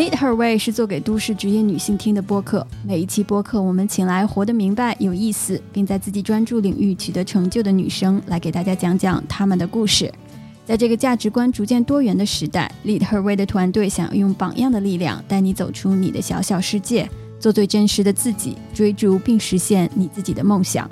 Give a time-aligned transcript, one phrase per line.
[0.00, 2.66] Lead Her Way 是做给都市职业女性听的播客。
[2.82, 10.10] 每一期播客，我们请来活得明白、有意思，并在自己专注领域取得成就的女生，来给大家讲讲她们的故事。
[10.64, 17.06] 在这个价值观逐渐多元的时代，Lead Her Way 的团队想要用榜样的力量，带你走出你的小小世界，
[17.38, 20.90] 做最真实的自己，追逐并实现你自己的梦想。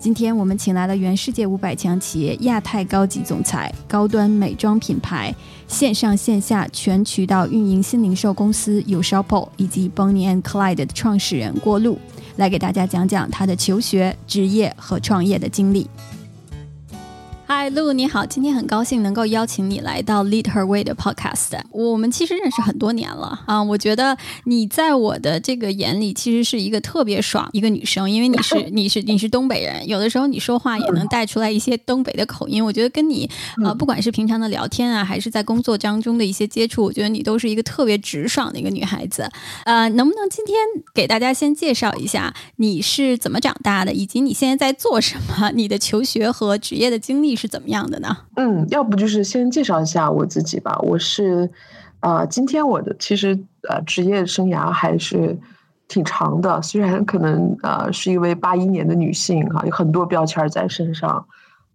[0.00, 5.32] 今天我们请来了原世界五百强企业亚太高级总裁、高端美妆品牌
[5.68, 11.98] 线上线下全渠道运营新零售公司 Ushopo 以及 Bonnie and Clyde 的创始人郭璐，
[12.36, 15.86] 来给大家讲讲他的求学、职业和创业的经历。
[17.52, 18.24] 嗨，露，你好！
[18.24, 21.60] 今天很高兴能够邀请你来到 Lead Her Way 的 Podcast。
[21.72, 32.64] 我们其实认识很多年了啊，我觉得你在我的这个眼里其实是一个特别爽一个女生，因为你是 你是你是东北人，有的时候你说话也能带出来一些东北的口音。
[32.64, 33.28] 我觉得跟你
[33.64, 39.28] 啊，不管是平常的聊天啊，还是在工作当中的一些接触，我觉得你都是一个特别直爽的一个女孩子。
[39.64, 40.56] 呃，能不能今天
[40.94, 45.50] 给大家先介绍一下你是怎么长大的，以及你现在在做什么？
[45.56, 47.39] 你的求学和职业的经历？
[47.40, 48.14] 是怎么样的呢？
[48.36, 50.78] 嗯，要不就是先介绍一下我自己吧。
[50.82, 51.50] 我是，
[52.00, 53.34] 啊，今天我的其实
[53.66, 55.38] 呃职业生涯还是
[55.88, 61.26] 挺长的，虽然可能呃是一位八一年的女性哈，有很多标签在身上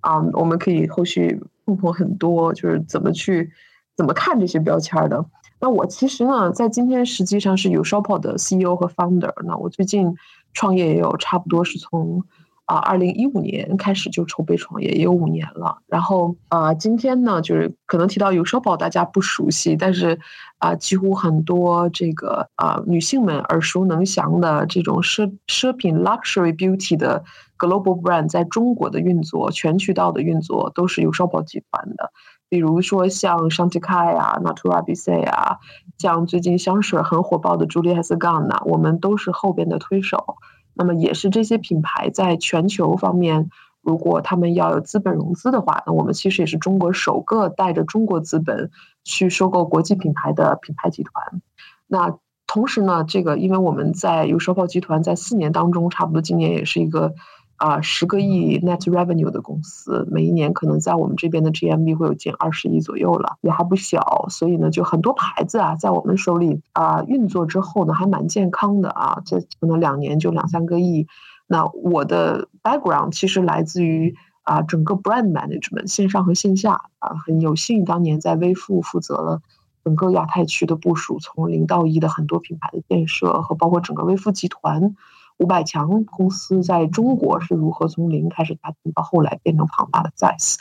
[0.02, 3.50] 啊，我们可以后续碰碰很多，就是怎么去
[3.98, 5.26] 怎么看这些标签的。
[5.60, 9.34] 那我其实呢，在今天实际上是有 Shoppo 的 CEO 和 Founder。
[9.44, 10.16] 那我最近
[10.54, 12.24] 创业也有差不多是从。
[12.66, 15.78] 啊，二零一五年开始就筹备创业，也有五年了。
[15.88, 20.20] 然后啊，今天呢，就是可能提到有奢宝，大家不熟悉，但是
[20.58, 27.24] 啊，几乎很多这个啊女性们耳熟能详的这种奢奢品 luxury beauty 的
[27.58, 32.12] global brand 在中国的运作，全渠道的运作都是有奢宝集团的。
[32.48, 35.58] 比如说像 Shanti Kai 啊，Natura b i s e 啊，
[35.98, 40.38] 像最近香水很火爆的 Julie Has Gone 呐，我们都是后边的推手。
[40.76, 43.50] 那么也是这些品牌在全球方面，
[43.82, 48.70] 如果他们要有资本融资的话，那我们其实也是中国首个带着中国资本
[49.04, 51.42] 去收购国际品牌的品牌集团。
[51.88, 57.16] 那同时呢，这个因为我们在有收购集团在四年当中，差不多今年也是一个。
[57.58, 64.26] 啊，十个亿 net revenue 的公司，每一年可能在我们这边的 GMV 会有近二十亿左右了，也还不小。
[64.30, 69.22] 所以呢，就很多牌子啊，在我们手里啊运作之后呢，还蛮健康的啊。
[69.26, 71.08] 这可能两年就两三个亿。
[71.48, 79.42] 那我的 background 其实来自于啊整个 brand management 线上和线下啊，很有幸当年在微付负责了
[79.86, 84.96] 整个亚太区的部署，从零到一的很多品牌的建设和包括整个微付集团。
[85.38, 90.56] 五百强公司在中国是如何从零开始打拼到后来变成庞大的 size？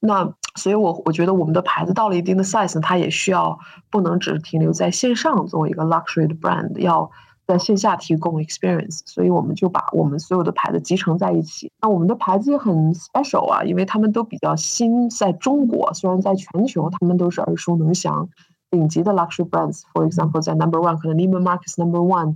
[0.00, 3.58] 那所以，我我觉得我们的牌子到了一定的 size，它也需要
[3.90, 7.08] 不能只停留在线上作为一个 luxury 的 brand，要
[7.46, 9.02] 在线下提供 experience。
[9.06, 11.70] 所以，我们就把我们所有的牌子集成在一起。
[11.80, 18.28] 那我们的牌子也很 special 啊，因为他们都比较新，在中国虽然在全球他们都是耳熟能详、
[18.68, 19.82] 顶级的 luxury brands。
[19.94, 22.34] For example，在 Number One 可能 Neiman Marcus Number One。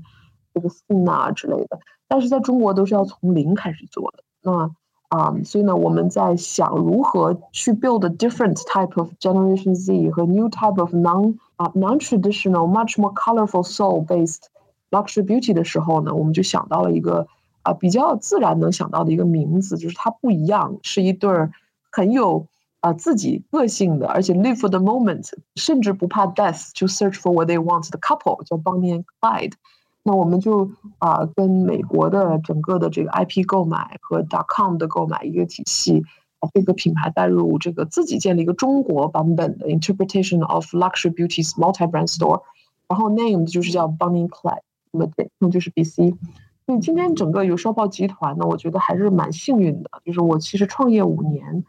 [0.53, 4.23] 这个 scene 啊之类的，但是在中国都是要从零开始做的。
[4.41, 4.71] 那
[5.09, 12.99] 啊，所以呢，我们在想如何去 build a different type of Generation Z 和 new type of non 啊 non-traditional much
[12.99, 14.43] more colorful soul-based
[14.89, 17.25] luxury beauty 的时候呢，我们就想到了一个
[17.61, 21.53] 啊比较自然能想到的一个名字，就是它不一样，是一对儿
[21.89, 22.45] 很有
[22.81, 29.05] 啊自己个性的，而且 live for the moment，甚至不怕 death 就 search for what they want 的 couple，叫 Bonnie and
[29.21, 29.53] Clyde。
[30.04, 36.02] 那我们就啊，跟美国的整个的这个 IP 购买和 dot .com 的购买一个体系，
[36.40, 42.42] 把这个品牌带入这个自己建立一个中国版本的 Interpretation of Luxury Beauty's Multi-Brand Store，
[42.88, 46.16] 然后 name 就是叫 Bunny Clyde，那么对，那就是 BC。
[46.66, 51.64] 所以今天整个有烧报集团呢，我觉得还是蛮幸运的，就是我其实创业五年。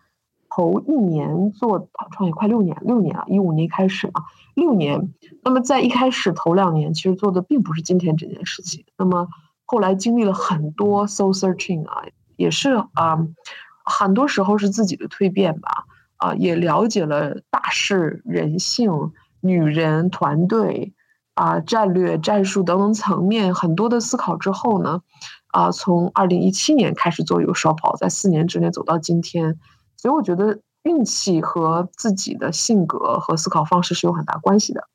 [0.55, 4.21] 头一年做创业快六年，六年了，一五年开始嘛，
[4.53, 5.11] 六年。
[5.43, 8.85] 那么在一开始头两年，其实做的并不是今天这件事情。
[8.95, 9.27] 那么
[9.65, 12.03] 后来经历了很多 soul searching 啊，
[12.35, 13.17] 也是啊，
[13.83, 15.85] 很多时候是自己的蜕变吧。
[16.17, 19.11] 啊，也了解了大事、人性、
[19.41, 20.93] 女人、团队
[21.33, 25.01] 啊、战略、战术等等层面很多的思考之后呢，
[25.47, 29.57] 啊，从二零一七年开始做有烧跑，在四年之内走到今天。
[30.03, 34.89] 所以我觉得运气和自己的性格和思考方式是有很大关系的。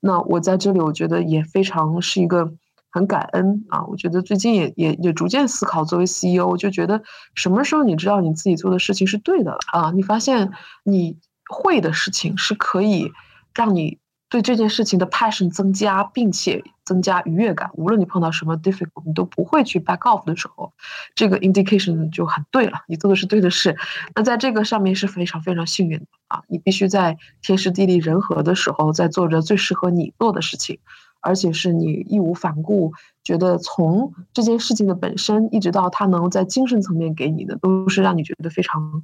[0.00, 2.50] 那我在这里，我觉得也非常是一个
[2.90, 3.84] 很感恩啊。
[3.84, 7.02] 我觉得最近也也也逐渐思考，作为 CEO，就觉得
[7.34, 9.90] 什么时候你知道你自己做的事情是对的了啊？
[9.94, 10.52] 你发现
[10.84, 11.18] 你
[11.50, 13.12] 会的事情是可以
[13.52, 13.98] 让你
[14.28, 17.70] 对这件事情的 passion 增加，并且增加愉悦感。
[17.74, 20.72] 无论你碰到什么 difficult，你都不会去 back off 的时候，
[21.14, 23.76] 这个 indication 就很对了，你做的是对的事。
[24.14, 26.42] 那在这个上面是非常非常幸运的啊！
[26.48, 30.80] 你必须在天时地利人和的时候，在做着最适合你做的事情，
[31.20, 32.92] 而且是你义无反顾，
[33.22, 39.02] 觉得从这件事情的本身，一直到它能在精神层面给你的，都是让你觉得非常。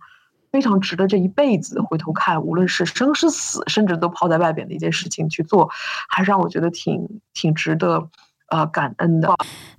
[0.53, 5.71] 非常值得这一辈子回头看，无论是生是死，甚至都抛在外边的一件事情去做，
[6.09, 8.11] 还是让我觉得挺挺值得，
[8.51, 9.35] 呃，感恩的。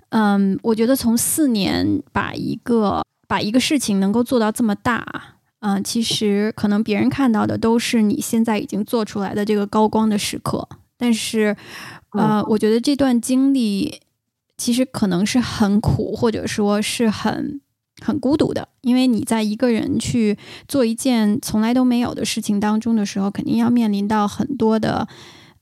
[0.09, 5.05] 嗯，我觉得从四年把一个把一个事情能够做到这么大，
[5.59, 10.67] 嗯，其实可能别人看到的都是你现在已经做出来的这个高光的时刻，
[10.97, 11.55] 但是，
[12.13, 14.01] 呃，我觉得这段经历
[14.57, 17.61] 其实可能是很苦，或者说是很。
[18.03, 25.07] 很孤独的，因为你在一个人去做一件从来都没有的事情当中的时候，肯定要面临到很多的，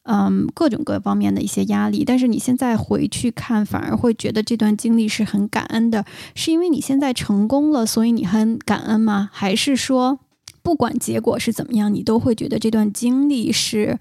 [0.03, 2.03] 嗯，各种各方面的一些压力。
[2.03, 6.03] 但是你现在回去看，反而会觉得这段经历是很感恩的，
[6.33, 9.29] 是因为你现在成功了，所以你很感恩吗？
[9.31, 10.19] 还是说，
[10.63, 13.99] 不管结果是怎么样，你都会觉得这段经历是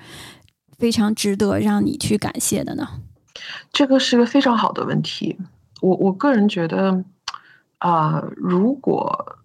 [0.79, 2.89] 非常值得让你去感谢的呢？
[3.73, 5.37] 这个是个非常好的问题。
[5.83, 7.05] 我我个人觉得。
[7.81, 9.37] 啊，如果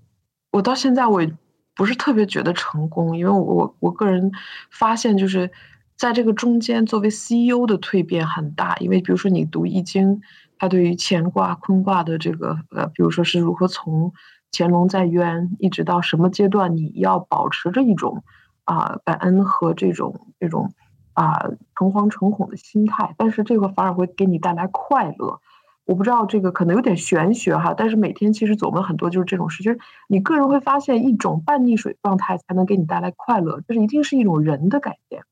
[0.51, 1.33] 我到现在我也
[1.73, 4.31] 不是特别觉得成功，因为我我个人
[4.69, 5.49] 发现就是
[5.95, 8.75] 在这个中间，作为 CEO 的蜕变很大。
[8.77, 10.21] 因为比如说你读易经，
[10.57, 14.11] 它对于乾卦、坤卦的这个呃，比如说是如何从
[14.51, 18.23] 乾隆在渊一直到什么阶段，你要保持着一种
[18.65, 20.73] 啊感恩和这种这种
[21.13, 21.39] 啊
[21.75, 25.39] 诚惶诚恐的心态，但是这个反而会给你带来快乐。
[25.85, 35.23] 我不知道这个可能有点玄学哈，但是每天其实琢磨很多就是这种事，就是你个人会发现一种半溺水状态才能给你带来快乐，这是一定是一种人的改变。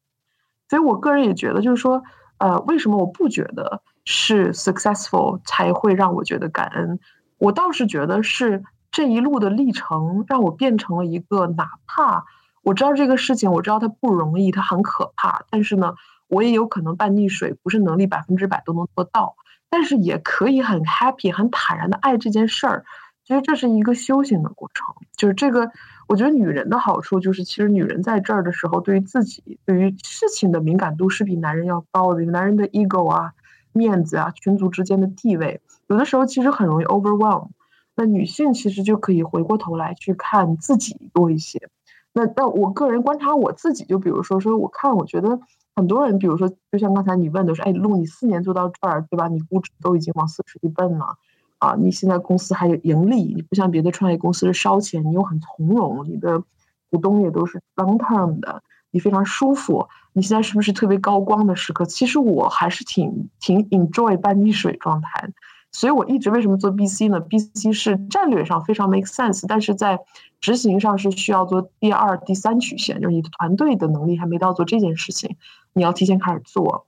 [0.69, 2.03] 所以我个人也觉得，就是说，
[2.37, 6.99] 呃，为什么我不觉得是 successful 才会让我觉得感恩？
[7.39, 12.25] 我倒是觉得是这一路的历程让我变成了一个，哪怕
[12.61, 15.95] 我知道这个事情，我知道它不容易，它很可怕，但是呢，
[16.27, 19.35] 我也有可能半溺水，不是能力百分之百都能做到。
[19.73, 22.85] 但是也可以很 happy、很坦然的爱这件事儿，
[23.25, 24.85] 其实这是一个修行的过程。
[25.17, 25.71] 就是这个，
[26.07, 32.23] 我觉得女人的好处就是，其实女人在这儿的时候，对于自己、对于事情的敏感度是比男人要高的。
[32.25, 33.33] 男人的 ego 啊、
[33.71, 37.47] 面子啊、群族之间的地位，有的时候其实很容易 overwhelm。
[37.95, 41.67] 那女性其实就可以回过头来去看自己多一些。
[42.13, 45.39] 那那我个人观察我自己，就比如说，说我看，我觉得。
[45.75, 49.27] 很多人，比如说，就像刚才你问的说，哎，陆，你四年做到这儿，对吧？
[49.27, 51.17] 你估值都已经往四十亿奔了，
[51.57, 56.43] 啊，你现在公司还有盈利，你不像别的创业公司是烧钱，你又很从容，你的
[56.91, 58.61] 股东也都是 long term 的，
[58.91, 59.87] 你非常舒服。
[60.13, 61.85] 你现在是不是特别高光的时刻？
[61.85, 65.29] 其实我还是挺挺 enjoy 半溺水状态。
[65.75, 69.97] 所以我一直为什么做 BC 呢？BC 是战略上非常 make sense，但是在
[70.39, 75.35] 执行上是需要做第二、第三曲线，就是你的团队的能力还没到做这件事情。
[75.73, 76.87] 你要提前开始做，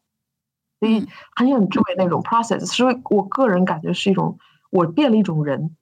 [0.79, 2.65] 所以很有智慧那种 process。
[2.65, 4.37] 所以我个人感觉是一种，
[4.69, 5.75] 我变了一种人，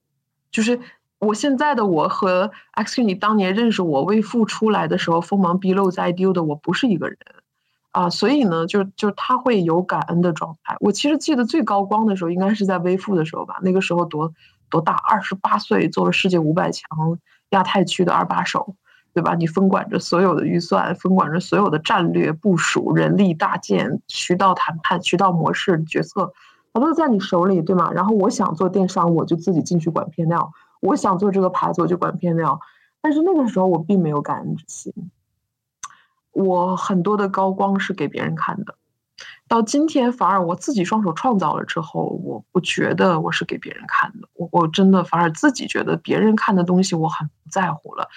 [0.52, 0.80] 就是
[1.20, 7.18] 我现在的我和 X 你当年认识我未付出来的时候锋芒毕露在 I do 的我不是一个人
[7.92, 8.10] 啊。
[8.10, 10.76] 所以呢，就就他会有感恩的状态。
[10.80, 13.60] 我其实记得最高光的时候，应该是在微付的时候吧。
[13.62, 14.34] 那个时候多
[14.70, 14.94] 多大？
[14.94, 16.88] 二十八岁，做了世界五百强
[17.50, 18.76] 亚太区的二把手。
[19.14, 19.36] 对吧？
[19.36, 26.34] 你分管着所有的预算，分管着所有的战略部署、人力搭建、渠道谈判、渠道模式决策，
[26.74, 27.92] 它都在你手里，对吗？
[27.94, 30.52] 然后我想做电商，我就自己进去管片料；
[30.82, 32.60] 我想做这个牌子，我就管片料。
[33.02, 34.94] 但是那个时候我并没有感恩之心，
[36.32, 38.76] 我很多的高光是给别人看的。
[39.54, 44.28] 到今天，反而我自己双手创造了之后，我不觉得我是给别人看的。
[44.34, 48.10] 我我真的反而自己觉得别人看的东西我很不在乎了。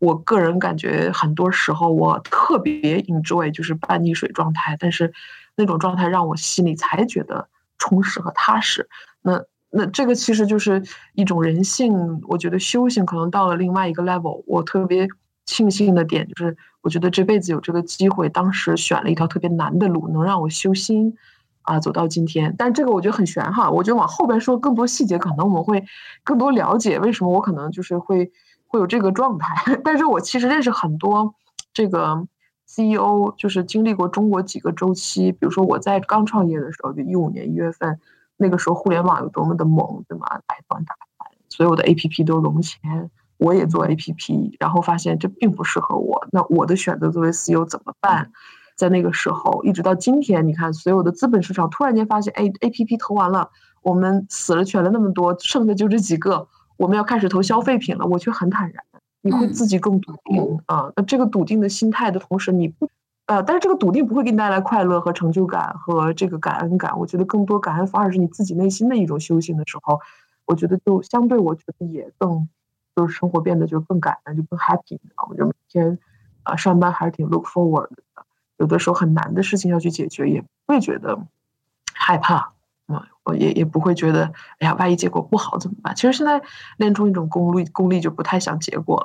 [0.00, 5.10] 我个人感觉很多时候我特别 enjoy 就是半溺水状态，但是
[5.56, 8.86] 那种状态让我心里才觉得充实和踏实。
[9.22, 10.82] 那那这个其实就是
[11.14, 14.44] 一种人性，我觉得修行可能到了另外一个 level。
[14.46, 15.08] 我特别。
[15.44, 21.16] 庆幸的点就是，我觉得这辈子有这个机会，当时选了一条特别难的路，能让我修心，
[21.62, 22.54] 啊，走到今天。
[22.58, 25.84] 但这个我觉得很玄哈，我觉得往后边说更多细节，可能我们会
[26.24, 28.32] 更多了解为什么我可能就是会
[28.66, 29.76] 会有这个状态。
[29.84, 31.34] 但是我其实认识很多
[31.72, 32.26] 这个
[32.66, 38.00] CEO，就是经历过中国几个周期，比如说我在刚创业的时候，就一五年一月份，
[38.36, 40.26] 那个时候互联网有多么的猛，对吗？
[40.48, 43.08] 百团大盘，所有的 APP 都融钱。
[43.42, 46.24] 我也做 A P P，然后发现这并不适合我。
[46.30, 48.30] 那我的选择作为 C E O 怎么办？
[48.76, 53.50] 在那个时候，一直到今天，你看所有的资本市场突然间发现，哎，A P P 投完了，
[53.82, 56.46] 我们死了全了那么多，剩的就这几个，
[56.76, 58.84] 我们要开始投消费品了，我却很坦然，
[59.20, 60.92] 你会自己更笃定啊。
[60.94, 62.88] 那这个笃定的心态的同时，你不，
[63.26, 66.96] 呃，但是这个笃定不会给你带来快乐和成就感和这个感恩感。
[66.98, 70.00] 我觉得更多感恩反而是你自己内心的一种修行的时候，
[70.46, 72.48] 我觉得就相对，我觉得也更。
[72.94, 75.98] 就是生活变得就更感恩，就更 happy，我就每天
[76.42, 78.02] 啊上班还是挺 look forward 的。
[78.58, 81.18] 有的时候很难的事情要去解决，也不会觉得
[81.94, 82.52] 害怕
[82.86, 85.94] 嗯，我也也不会觉得哎呀，万一结果不好怎么办？
[85.96, 86.40] 其实现在
[86.76, 89.04] 练出一种功力，功力就不太想结果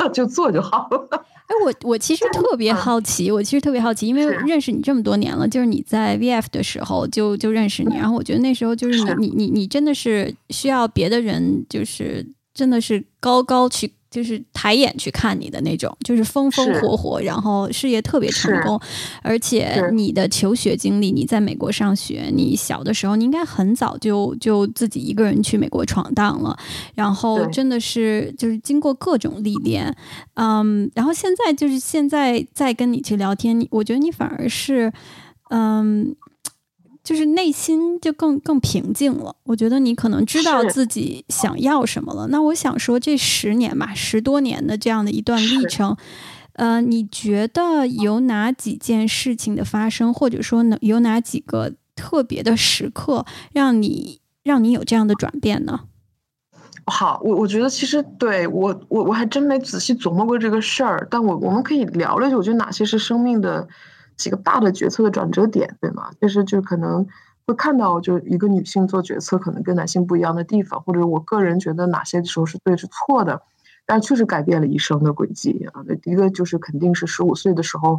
[0.00, 1.08] 了， 就做就好了。
[1.48, 12.24] 哎，我我其实特别好奇，我其实特别好奇，因为认识你这么多年了，就是你在 VF 的时候就就认识你，然后我觉得那时候就是你你你你真的是需要别的人就是。
[12.54, 18.78] 真的是高高去，就是抬眼去看你的那种，就是风风火火，然后事业特别成功，
[19.22, 26.56] 而且你的求学经历，你在美国上学，你小的时候你应该很早就就自己一个人去美国闯荡了，
[26.94, 29.96] 然后真的是就是经过各种历练，
[30.34, 34.92] 嗯，然后现在就是现在再跟你去聊天，你我觉得你反而是，
[35.50, 36.14] 嗯。
[37.02, 39.34] 就是内心就更更平静了。
[39.44, 42.28] 我觉得你可能知道自己想要什么了。
[42.28, 45.96] 那我想说，这十年吧，十多年的这样的一段历程，
[46.52, 55.80] 呃，你觉得有哪几件事情的发生，或者说呢，有哪几个特别的时刻，让你让你有这样的转变呢？
[56.86, 63.66] 好，我我觉得其实对我我我还真没仔细琢磨过这个事儿，但我我们可以聊聊，我觉得哪些是生命的。
[64.22, 66.10] 几个大的决策的转折点，对吗？
[66.20, 67.04] 就是就可能
[67.44, 73.42] 会看到，就一个女性做决策可能跟男性不一样的地方，或者我个人觉得哪些时候是对是错的，
[73.84, 75.82] 但确实改变了一生的轨迹啊。
[75.86, 77.98] 那一个就是肯定是十五岁的时候，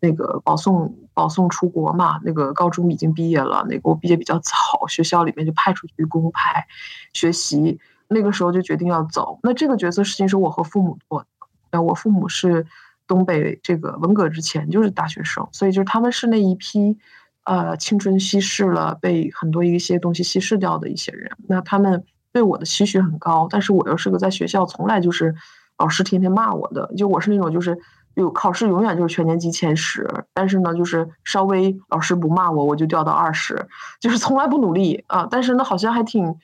[0.00, 6.66] 那个保送保送出国嘛，那个高中已经毕业了，那个我毕业比较早，学校里面就派出去公派
[7.14, 9.38] 学习，那个时候就决定要走。
[9.42, 11.26] 那这个决策事情是我和父母做的，
[11.70, 12.66] 那我父母是。
[13.12, 16.96] 东北这个文革之前就是大学生，所以就是他们是那一批，
[17.44, 21.30] 呃，青春稀释了，被很多一些东西稀释掉的一些人。
[21.46, 22.02] 那他们
[22.32, 25.34] 对我的期许很高，但是我又是个在学校从来就是
[25.76, 27.76] 老师天天骂我的，就我是那种就是
[28.14, 33.68] 有考试永远就是全年级前十，但是呢就是稍微老师不骂我我就掉到二十，
[34.00, 35.28] 就是从来不努力啊。
[35.30, 36.34] 但是呢好像还挺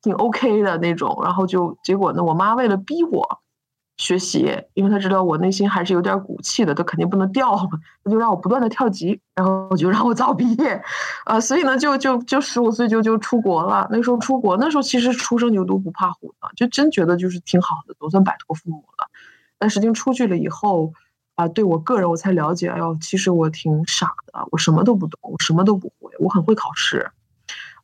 [0.00, 3.41] 挺 OK 的那种，然后就结果呢我妈为了逼我。
[4.02, 10.82] 学习，因为他知道我内心还是有点骨气的，他肯定不能掉嘛，他就让我不断的跳级，然后我就让我早毕业，
[11.24, 13.86] 呃，所以呢，就就就十五岁就就出国了。
[13.92, 19.06] 那时候出国，那时候其实初生牛犊不怕虎的，就真觉得就是挺好的，总算摆脱父母了。
[19.56, 20.92] 但实际上出去了以后，
[21.36, 27.08] 啊，对我个人我才了解，哎呦，其实我挺傻的，我什么都不懂，我什么都不会，我很会考试，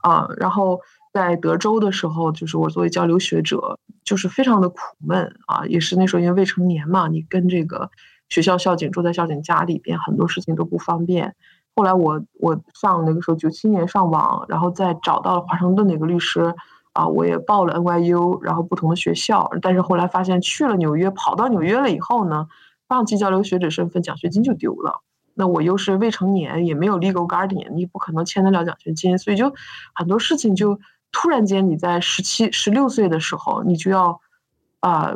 [0.00, 0.80] 啊，然后。
[1.12, 7.91] 在德州的时候，就是我作为交流学者，就是非常的苦闷啊，也是那时候因为未成年嘛，你跟这个
[8.29, 11.35] 学校校警住在校警家里边，很多事情都不方便。
[11.75, 16.55] 后来我我上那个时候九七年上网，然后再找到了华盛顿的一个律师
[16.93, 22.49] 啊，我也报了 NYU，然后不同的学校，但是后来发现去了纽约，跑到纽约了以后呢，
[22.88, 25.03] 放弃交流学者身份，奖学金就丢了。
[25.35, 29.55] 那我又是未成年，也没有 legal guardian，你不可能签得了奖学金，所以就
[29.95, 30.79] 很多事情就。
[31.11, 34.21] 突然间，你在十七、十六岁的时候，你就要，
[34.81, 35.15] 啊，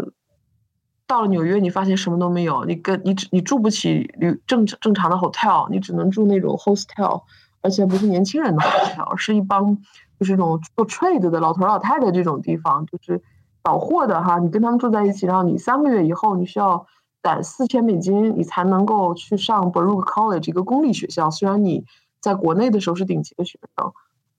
[1.07, 7.23] 到了纽约，你发现什么都没有，你跟你只你住不起旅正正常的 hotel，你只能住那种 hostel，
[7.61, 9.77] 而且不是年轻人的 hotel，是一帮
[10.19, 13.23] 就是那种做 trade 的老头老太太这种地方，就是
[13.63, 14.39] 倒货的哈。
[14.39, 16.87] 你跟他们住在一起，然后你三个月以后，你需要
[17.23, 21.31] 攒四千美金，你才能够去上 Baruch College 一个公立学校。
[21.31, 21.85] 虽然你
[22.21, 23.93] 在国内的时候是顶级的学生，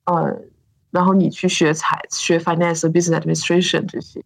[0.06, 0.36] 呃。
[0.94, 4.22] 然后你去学财、学 finance、business administration 这些，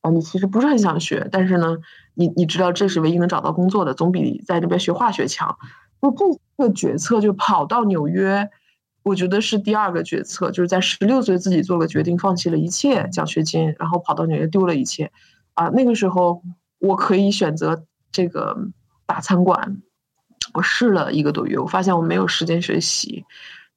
[0.00, 1.76] 啊，你其实不是很想学，但是呢，
[2.14, 5.56] 你你知道这是唯一能找到工作的，总比在那边学化学强。
[6.02, 6.10] 就
[6.56, 8.50] 这个决策，就跑到纽约，
[9.04, 15.12] 我觉得是第二个决策，就是在十六岁自己做了决定，放弃了一切奖学金，然后跑到纽约丢了一切。
[15.54, 16.42] 啊，那个时候
[16.80, 18.56] 我可以选择这个
[19.06, 19.82] 大餐馆，
[20.52, 23.24] 我试了一个多月，我发现我没有时间学习。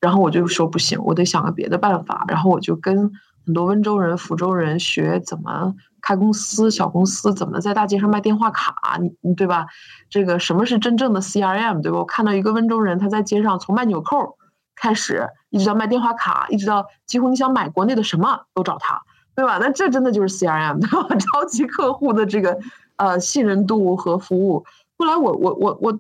[0.02, 2.26] 然后我就说不行，我得想个别的办法。
[2.28, 3.12] 然后我就跟
[3.46, 9.68] 很多温州人、福州人学怎么开公司、小公司，怎么在大街上卖电话卡，你对吧？
[10.10, 12.00] 这个什么是真正的 CRM，对吧？
[12.00, 14.38] 我看到一个温州人，他在街上从卖纽扣
[14.76, 19.02] 开始，一直到卖电话卡，一直到几乎你想买国内的什么都找他，
[19.36, 19.60] 对吧？
[19.62, 21.16] 那这真的就是 CRM，对吧？
[21.18, 22.58] 超级客户的这个
[22.98, 24.66] 呃信任度和服务。
[24.98, 26.00] 后来我我我我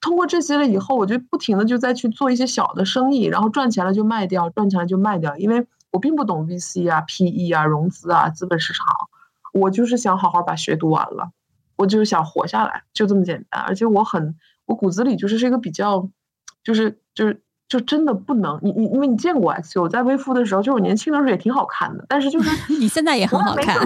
[0.00, 8.86] 通过这些了以后，我就不停的就再去做一些小的生意，然后赚钱了就卖掉，赚钱了就卖掉，因为我并不懂 VC 啊、PE 啊、融资啊、资本市场，
[9.52, 11.30] 我就是想好好把学读完了，
[11.76, 13.62] 我就是想活下来，就这么简单。
[13.62, 14.36] 而且我很，
[14.66, 16.08] 我骨子里就是是一个比较，
[16.62, 17.42] 就是就是。
[17.68, 23.76] 就真的不能，你你因为你见过 X，我在微付的时候，就是我年轻的时候也挺好看的，但是就是 你现在也很好看，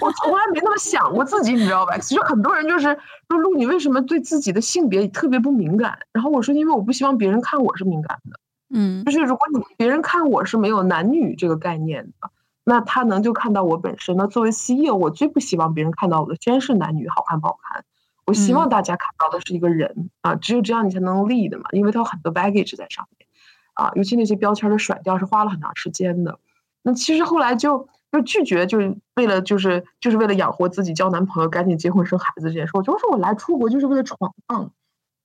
[0.00, 1.98] 我从来没那么想过自己，你知道吧？
[1.98, 5.98] 其实很多人就是说露，你为什么对自己的性别特别不敏感？
[6.12, 8.38] 然后我说，因为我不希望别人看我是敏感的，
[8.72, 12.30] 嗯，就是如果你别人看我是没有男女这个概念的，
[12.64, 14.16] 那他能就看到我本身。
[14.16, 17.84] 那作为 CEO，我最不希望别人看到我的先是男女好看不好看，
[18.26, 23.26] 我希望大家看到的是一个人啊，只有这样你才能 lead 嘛，因为他有很多 baggage 在上面。
[23.74, 26.38] 啊，尤其那些标签的甩掉是花了很长时间的。
[26.82, 32.70] 那其实后来就就拒绝，就是为了就是就是为了养活自己，交男朋友，赶紧结婚生孩子这件事。
[32.74, 34.70] 我就说我来出国就是为了闯荡，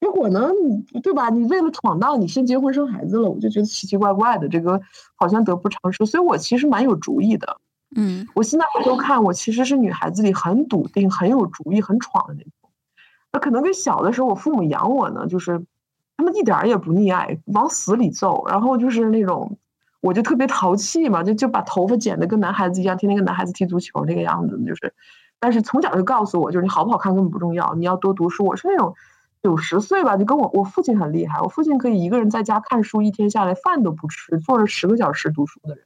[0.01, 0.50] 结果呢，
[1.03, 1.29] 对吧？
[1.29, 4.82] 你为了闯荡，你先结婚生孩子了，我就觉得奇奇怪怪的，这个
[5.13, 6.03] 好像得不偿失。
[6.08, 7.56] 所以我其实蛮有主意的。
[7.96, 12.51] 嗯，我现在回头看，我其实是女孩子里很笃定、很有主意、很闯的那种。
[13.31, 15.65] 那可能跟小的时候我父母养我呢，就是。
[16.17, 19.57] 他们一点儿也不溺爱，往死里揍，然后就是那种，
[20.01, 24.93] 我就特别淘气嘛，就就把头发剪得跟男孩子一样，天天跟男孩子踢足球那个样子，就是，
[25.39, 28.45] 但是从小就告诉我，就是你好不好看根本不重要，你要多读书。
[28.45, 28.93] 我是那种
[29.41, 35.86] 九十岁吧，就跟我我父亲很厉害，我父亲可以一个人在家看书，一天下来饭都不吃，坐着十个小时读书的人。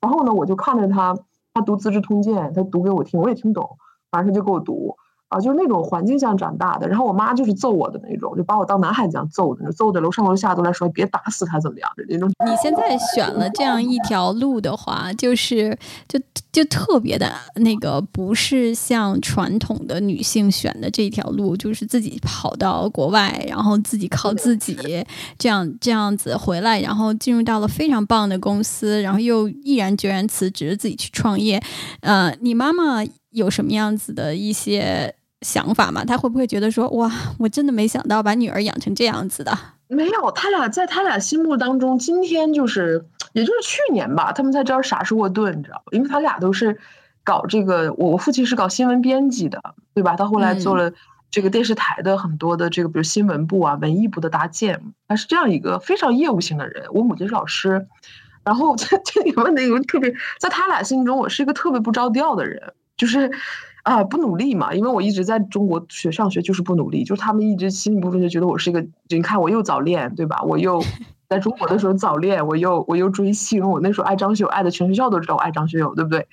[0.00, 1.16] 然后呢，我就看着他，
[1.54, 3.78] 他读《资治通鉴》，他读给我听，我也听不懂，
[4.10, 4.96] 反正他就给我读。
[5.30, 12.28] 啊，就是那种环境下长大的，然后我妈就是揍我的那种，就把我当男孩子一样揍的，揍的楼上楼下都来说别打死他怎么样的那种。
[12.44, 16.20] 你现在选了这样一条路的话，就是就
[16.50, 24.76] 就特别的那个，不是像传统的女性选的这条路，就是自己跑到国外，然后自己靠自己
[25.38, 31.62] 这样这样子回来，然后进入到了非常棒的公司，然后又毅然决然辞职自己去创业。
[32.00, 35.14] 呃，你妈妈有什么样子的一些？
[35.42, 39.56] 想法嘛，他会不会觉得说哇，我真的没想到把女儿养成这样子的？
[39.88, 45.84] 没有，他俩在他俩心目当中，今天就是，也就是去年吧，他们才知道啥是沃顿，你知道吧？
[45.92, 46.78] 因为他俩都是
[47.24, 50.14] 搞这个，我我父亲是搞新闻编辑的，对吧？
[50.14, 50.92] 他后来做了
[51.30, 56.84] 这个电视台的很多的这个，比如新闻部啊、文艺部的搭建，他是这样一个非常业务性的人。
[56.92, 57.86] 我母亲是老师，
[58.44, 63.30] 然后这这里面那个特别，在他俩心中，我是一个特别不着调的人，就是。
[63.82, 70.42] 啊，不努力嘛，因为我一直在中国学上学，就是不努力，就是他们一直心里部分就觉得我是一个，你看我又早恋，对吧？
[70.42, 70.82] 我又
[71.28, 76.26] 在中国的时候早恋，我又我又追星，我那时候爱张学友，爱的全学校都知道我爱张学友，对不对？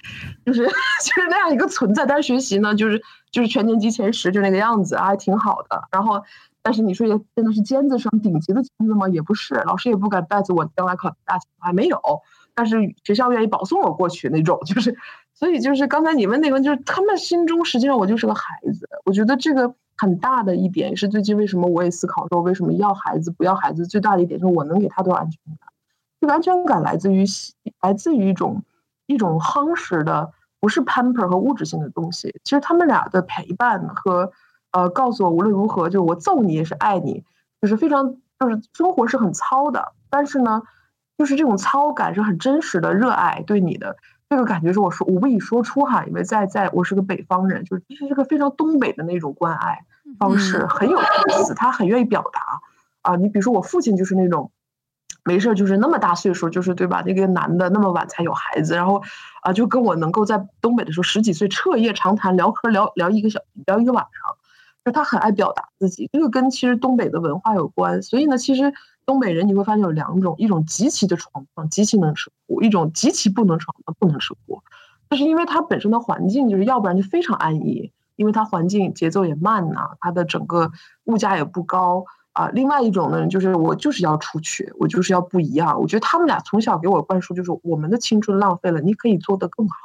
[0.46, 5.82] 就是 就是那样一个存在，但是学习呢，就是就是全年级前十就那个样子，还挺好的。
[5.92, 6.22] 然后，
[6.62, 9.08] 但是你说也真的是尖子生顶级的尖子吗？
[9.08, 12.00] 也不是，老师也不敢带着我将来考大学，还，没有。
[12.56, 14.98] 但是学校愿意保送我过去那种，就是。
[15.38, 18.90] 所以就是刚才你问那个，就是他们心中实际上我就是个孩子。
[19.06, 25.70] 我觉得这个很大的一点是最近为什么我也思考说为什么要孩子不要孩子，最大的一点就是我能给他多少安全感。
[26.20, 27.24] 这个安全感来自于
[27.84, 28.64] 来自于一种
[29.06, 32.34] 一种夯实的，不是 pamper 和物质性的东西。
[32.44, 34.32] 其实他们俩的陪伴和
[34.72, 37.24] 呃告诉我无论如何，就是我揍你也是爱你，
[37.62, 40.64] 就是非常就是生活是很糙的，但是呢，
[41.16, 43.98] 就是这种糙感是很真实的热爱对你的。
[44.30, 49.86] 这个感觉是我说我不以说出哈，因为在在我是个北方人，就是这是个非常东北的那种关爱
[50.20, 51.04] 方式，很有意
[51.46, 52.60] 思，他很愿意表达
[53.04, 53.16] 啊。
[53.16, 54.52] 你比如说我父亲就是那种，
[55.24, 57.02] 没事就是那么大岁数，就是对吧？
[57.06, 59.02] 那个男的那么晚才有孩子，然后
[59.44, 64.36] 啊就跟我能够在东北的时候十几岁彻夜长谈聊嗑聊聊一个小聊一个晚上，
[64.84, 68.74] 就他很爱表达自己，这个跟其实东北的文化有关，所以呢，其实。
[69.08, 74.62] 东北人你会发现有两种，一种极其的闯荡，极其能吃苦；一种极其不能闯荡，不能吃苦。
[75.10, 80.70] 就是因为它本身的环境，就是要不然就非常安逸，因为它环境节奏也慢呐，它的整个
[81.06, 82.50] 物价也不高啊。
[82.50, 85.80] 另外一种呢，就是我就是要出去，我就是要不一样。
[85.80, 89.76] 我觉得他们俩从小给我灌输，就是我们的青春浪费了，你可以做得更好，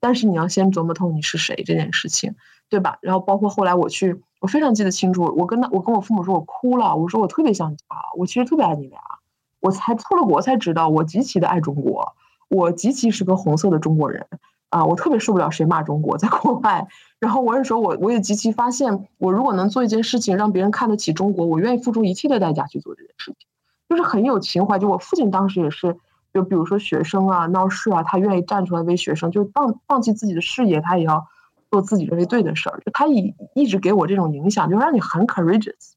[0.00, 2.34] 但是你要先琢磨透你是谁这件事情，
[2.70, 2.96] 对吧？
[3.02, 4.22] 然后包括后来我去。
[4.40, 6.94] 我非常记得清楚，我跟他，我跟我父母说，我哭了。
[6.94, 7.84] 我说我特别想家，
[8.16, 9.00] 我其实特别爱你俩。
[9.60, 12.14] 我才出了国才知道，我极其的爱中国，
[12.48, 14.26] 我极其是个红色的中国人
[14.70, 14.84] 啊！
[14.84, 16.86] 我特别受不了谁骂中国，在国外。
[17.18, 23.48] 然后我也说，我我也极其发现，我如果能做一件事情让别人看得起中国，我愿意付出一切的代价去做这件事情，
[23.88, 24.78] 就是很有情怀。
[24.78, 25.96] 就我父亲当时也是，
[26.32, 31.26] 就比如说学生啊闹事啊，他愿意站出来为学生，就放放弃自己的事业，他也要。
[31.70, 35.92] 做自己认为对的事儿，就他一一直给我这种影响，就让你很 courageous。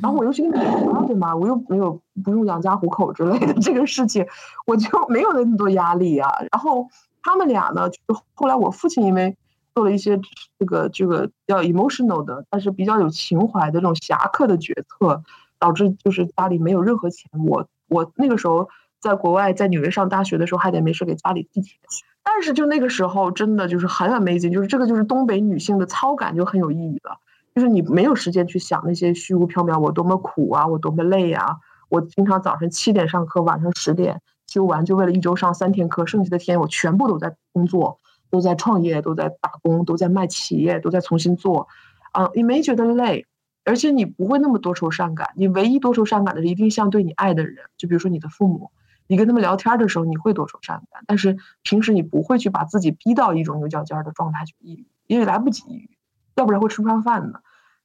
[0.00, 1.34] 然后我又是个女的，对吗？
[1.34, 4.24] 我又没有不用养家糊口之类的这个事情，
[4.64, 6.30] 我就没有那么多压力啊。
[6.52, 6.88] 然后
[7.20, 9.36] 他们俩呢，就是后来我父亲因为
[9.74, 10.20] 做了一些
[10.60, 15.20] 这个这个比较 emotional 的，但是比较有情怀的这种侠客的决策，
[15.58, 17.28] 导致就是家里没有任何钱。
[17.44, 18.68] 我我那个时候
[19.02, 21.76] 在国外在纽约上大学的时候，还得没事给家里寄钱。
[22.22, 27.18] 但是就那个时候，真的就是很 amazing，就是这个就是东北女性的操感就很有意义了。
[27.54, 31.58] 就是你没有时间去想那些虚无缥缈，我多么苦啊，我多么累啊！
[31.88, 37.98] 我经常早上七点上课，晚上十点修完，就为了一周上三天课，剩下的天我全部都在工作，
[38.30, 41.68] 都在创业，都在打工，都在卖企业，都在重新做。
[42.12, 43.26] 啊，你没觉得累，
[43.64, 45.28] 而且你不会那么多愁善感。
[45.36, 48.70] 你唯一多愁善感的是一定像对你爱的人，就比如说你的父母，
[49.12, 55.90] 你跟他们聊天的时候你会多愁善感，但是平时你不会去把自己逼到一种牛角尖的状态去抑郁，因为来不及抑郁。
[56.34, 57.42] 要不然会吃不上饭的，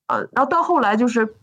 [0.07, 1.35] 呃，然后到后来就是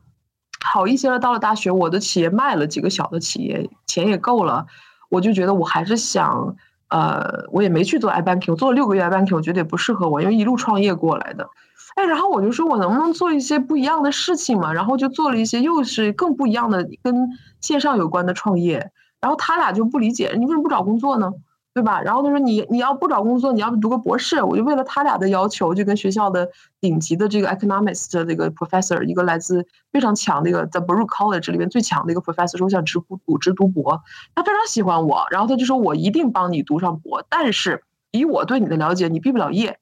[0.65, 1.19] 好一些了。
[1.19, 4.67] 到了大学，我的企业卖了几个小的企业，钱也够了，
[5.11, 6.57] 我就觉得我还是想，
[6.89, 11.47] 呃，我也没去做 i banking，我做了六个月 i banking，我觉得也不适合我，因为一路创业过来的。
[11.97, 14.73] 哎，然后我就说我能不能做一些不一样的事情嘛？
[14.73, 17.29] 然后就做了一些又是更不一样的跟
[17.61, 18.91] 线上有关的创业。
[19.25, 21.33] 然后他俩就不理解，你为什么不找工作呢？
[21.73, 22.03] 对吧？
[22.03, 24.43] 然后他说你你要不找工作，你要不读个博士？
[24.43, 26.47] 我就为了他俩的要求，就跟学校的
[26.79, 34.03] 顶级的这个 economics 的这个 professor，一个来自非常强的一个在 Baruch College 里面最强的一个 professor 说，我想直读直读博。
[34.35, 39.79] 他非常喜欢我，然后他就说我一定帮你读上博，但是以我对你的了解，你毕不了业。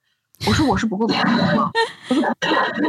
[0.46, 1.72] 我说我是不够聪明吗？
[2.08, 2.24] 我说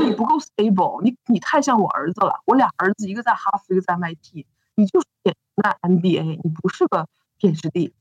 [0.05, 2.35] 你不够 stable，你你太像我儿子了。
[2.45, 7.07] 我俩儿子一个在哈佛，一个在 MIT，你就是典型的 MBA，你不是个
[7.39, 7.91] PhD。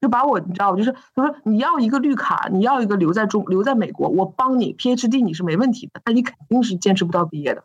[0.00, 7.64] 就把我，你知道，就是他说你要一个绿卡，你要一个留在中留在美国，我帮你 PhD 你是没问题的，但你肯定是坚持不到毕业的，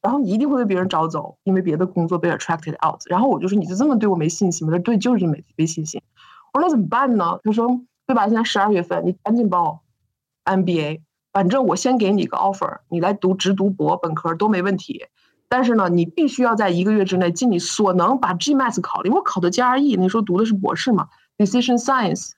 [0.00, 3.00] 然后你一定会被别人招走，因为别的工作被 attracted out。
[3.06, 4.70] 然后我就说你就这么对我没信心吗？
[4.70, 6.00] 他说对，就是没没信心。
[6.52, 7.40] 我说那怎么办呢？
[7.42, 8.28] 他说对吧？
[8.28, 9.82] 现在十二月份，你赶紧报
[10.44, 11.00] MBA，
[11.32, 15.06] 反正我先给你个 offer，你来读直读博本科都没问题。
[15.48, 21.08] 但是呢，你必须要在一个月之内尽你所能把 GMAT 考了，因为我考的 GRE，那时候读的是博士嘛。
[21.36, 22.30] Decision Science，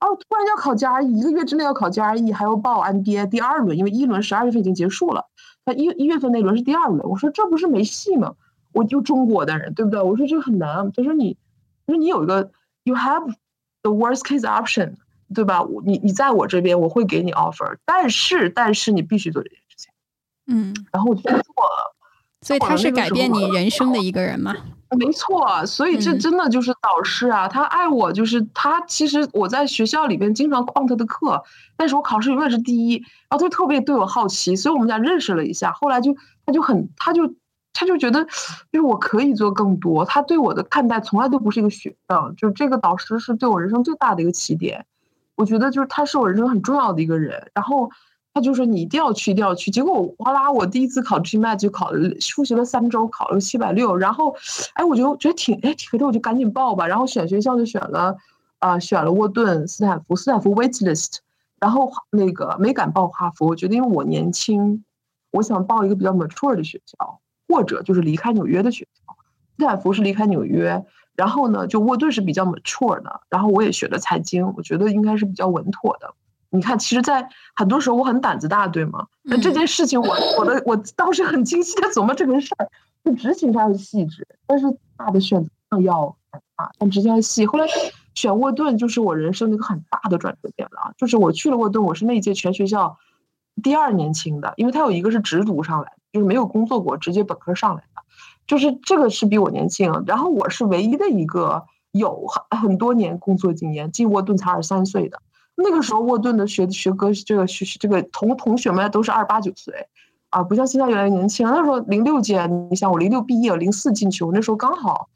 [0.00, 5.26] 哦，突然要考 GRE，一个月之内要考 GRE，还要报 MBA 第二轮，因为一轮十二月份已经结束了，
[5.64, 7.00] 他一一月份那轮是第二轮。
[7.08, 8.34] 我说这不是没戏吗？
[8.72, 10.02] 我就中国的人，对不对？
[10.02, 10.92] 我说这个很难。
[10.92, 11.38] 他说你，
[11.86, 12.50] 他说你有一个
[12.82, 13.32] ，You have
[13.82, 14.96] the worst case option，
[15.34, 15.62] 对吧？
[15.62, 19.92] 我你你在我这边，我会给你 offer，但是但是你必须做这件事情。
[20.48, 21.93] 嗯，然后我就做了。
[22.44, 24.54] 所以他是改变你人生的一个人吗？
[24.98, 27.48] 没错，所以这真的就是导师啊！
[27.48, 28.80] 他爱我，就是他。
[28.82, 31.42] 其实我在学校里边经常旷他的课，
[31.76, 32.96] 但是我考试永远是第一。
[32.96, 35.72] 然后他就特别对我好奇，所以我们俩认识了一下。
[35.72, 36.14] 后来就
[36.46, 37.34] 他就很，他就
[37.72, 38.24] 他就觉得，
[38.70, 40.04] 就是我可以做更多。
[40.04, 44.84] 他对我的看待从来都不是一个学生，就这个导师是对我人生最大的一个起点。
[45.34, 47.50] 我觉得就是他是我人生很重要的一个人。
[47.54, 47.90] 然后。
[48.34, 49.70] 他就说你一定要去，一定要去。
[49.70, 53.96] 结果我哗啦，我第一次考 GMAT 就考了，复习了三周，考了七百六。
[53.96, 54.34] 然后，
[54.74, 56.84] 哎，我就觉得挺哎，挺得我就赶紧报吧。
[56.84, 58.16] 然后选学校就选了，
[58.58, 61.18] 啊，选了沃顿、斯坦福、斯坦福 waitlist。
[61.60, 64.84] 然后那个没敢报哈佛，我觉得因为我年轻，
[65.30, 69.16] 我想报一个比较 mature 的学校，或者就是离开纽约的学校。
[69.56, 73.20] 斯坦福是离开纽约，然后呢，就沃顿是比较 mature 的。
[73.30, 76.12] 然后我也学了财经，我觉得应该是比较稳妥的。
[76.54, 79.04] 你看，其实，在很多时候我很胆子大，对吗？
[79.22, 82.70] 那这件事情，我我的我当时很清晰的琢磨这个事儿，
[83.04, 87.44] 就执行上的细致，但是大的选择上要很大，但执行细。
[87.44, 87.66] 后来
[88.14, 92.96] 选沃顿就是我人生的一个很大的转折点了，就是我去了沃顿，我是那一届全学校
[93.60, 98.02] 第二年轻的，因为他有一个是直读上来，就是没有工作过，直接本科上来的，
[98.46, 100.04] 就是这个是比我年轻。
[100.06, 105.20] 然后我是唯一的一个有很很多年工作经验进沃顿才二十三岁的。
[105.56, 109.86] 那个时候，沃顿的学学哥，这个学这个同同学们都是二八九岁，
[110.30, 111.46] 啊，不像现在越来越年轻。
[111.46, 115.08] 那时候零六届，你想我零六毕业，零四进去，我那时候刚好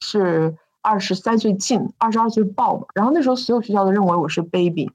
[0.00, 2.84] 是二十三岁进，二十二岁报嘛。
[2.94, 4.90] 然后那时候所有学校都认为我是 baby，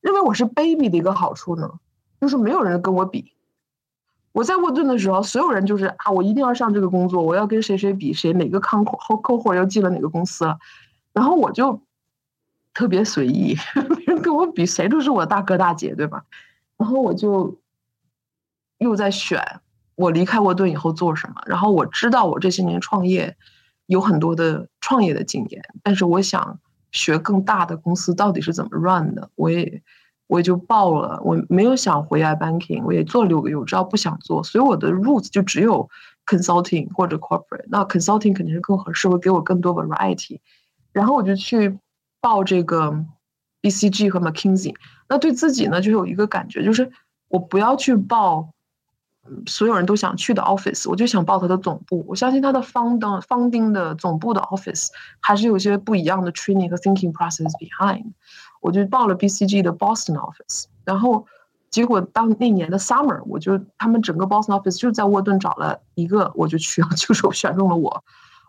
[0.00, 1.70] 认为我是 baby 的一个好处呢，
[2.20, 3.32] 就是没有人跟我比。
[4.32, 10.58] 我在沃顿的时候，所有人就是啊，我一定要上这个工作，我要跟谁谁比，谁哪个康后客户又进了哪个公司了，
[11.12, 11.80] 然后我就。
[12.74, 13.54] 特别随意，
[14.22, 16.24] 跟我比，谁都是我大哥大姐，对吧？
[16.78, 17.58] 然后我就
[18.78, 19.60] 又在选，
[19.96, 21.42] 我离开沃顿以后做什么。
[21.46, 23.36] 然后我知道我这些年创业
[23.86, 26.58] 有很多的创业的经验，但是我想
[26.90, 29.82] 学更大的公司到底是怎么 run 的，我也
[30.26, 31.20] 我也就报了。
[31.22, 35.88] 我没有想回 i banking，我也做了六个月，我知道不想做，所以我的 roots 就只有
[36.26, 37.64] consulting 或者 corporate。
[37.68, 40.40] 那 consulting 肯定是更合适，会给我更多 variety。
[40.92, 41.78] 然后我就去
[42.20, 43.04] 报这个
[43.62, 44.74] BCG 和 McKinsey。
[45.08, 46.90] 那对自己呢，就有一个感觉，就是
[47.28, 48.50] 我不要去报
[49.46, 52.04] 所有人都想去的 office，我就想报它的总部。
[52.08, 54.88] 我相信它的 found founding 的总部的 office
[55.20, 58.04] 还是有些不一样的 training 和 thinking process behind。
[58.60, 61.26] 我就报了 BCG 的 Boston office，然后
[61.70, 68.04] 结果当那年的 summer，我就他们整个 Boston office 就在沃顿找了一个，我就去了， 就是选中了我。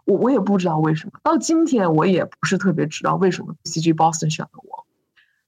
[0.05, 4.85] 我我也不知道为什么，到今天我也不是特别知道为什么 BCG Boston 选了我。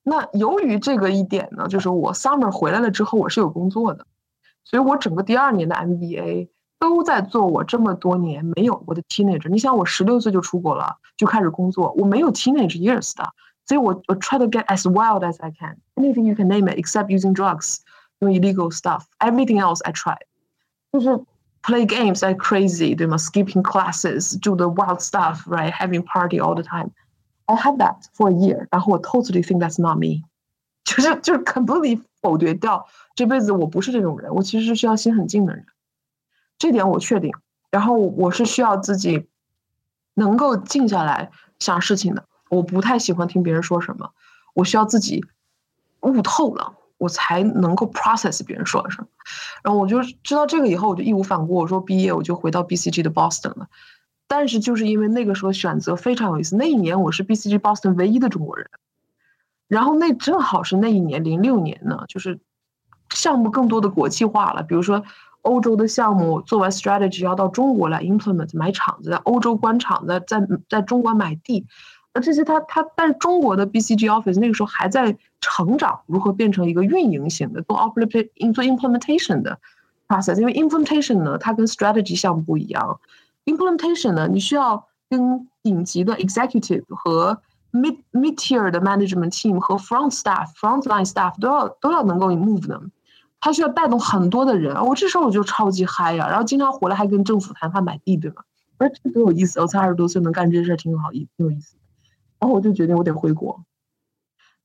[0.05, 4.07] 那由于这个一点呢，就是我 summer 回来了之后，我是有工作的，
[4.65, 9.49] 所以我整个第二年的 MBA 都在做我这么多年没有过的 teenager。
[9.51, 13.29] 你想，我十六岁就出国了，就开始工作，我没有 teenage years 的，
[13.67, 17.81] 所以我我 try to get as wild as I can，anything you can name it except using drugs,
[18.21, 20.17] doing illegal stuff, everything else I try，
[20.93, 21.11] 就是
[21.63, 23.19] play games like crazy，对吗？
[23.19, 26.91] skipping classes，do the wild stuff，right？having party all the time。
[27.46, 30.24] I had that for a year，然后我 totally think that's not me，
[30.84, 35.66] 就是就是 completely 否决掉这辈子我不是这种人，我其实是需要心很静的人，
[36.58, 37.32] 这点我确定。
[37.72, 39.28] 然后我是需要自己
[40.14, 41.30] 能够静下来
[41.60, 44.12] 想事情的，我不太喜欢听别人说什么，
[44.54, 45.26] 我需要自己
[46.00, 49.08] 悟透了，我才能够 process 别人说了什么。
[49.62, 53.68] 然后我就知道这个以后，我就义无反顾，我说毕业我就回到 BCG 的 Boston 了。
[54.28, 58.68] 但是就是因为那个时候选择非常有意思，那一年我是 BCG Boston 唯一的中国人，
[59.68, 62.40] 然后那正好是那一年零六年呢，就是
[63.12, 65.04] 项目更多的国际化了，比如说
[65.42, 71.68] 欧洲的项目做完 strategy 要到中国来 implement 买厂子，在欧洲关厂子，在在中国买地，
[72.16, 79.60] 那这些他他但是中国的 BCG office 那个时候还在成长，如何变成一个运营型的做 operation 做 implementation 的
[80.08, 83.00] process，因为 implementation 呢它跟 strategy 项目不一样。
[83.46, 91.40] Implementation 呢，你需要跟顶级的 executive 和 mid mid tier 的 management team 和 front staff front line staff
[91.40, 92.82] 都要都要能够 move 的，
[93.40, 94.76] 他需要带动很多的人。
[94.86, 98.44] 我这时候我就超级嗨呀，然后经常回来还跟政府谈判买地，对吗？
[98.78, 99.62] 我说这多有意思！
[99.62, 101.76] 我才二十多岁能干这事儿，挺好意，挺有意思。
[102.40, 103.64] 然后我就决定我得回国。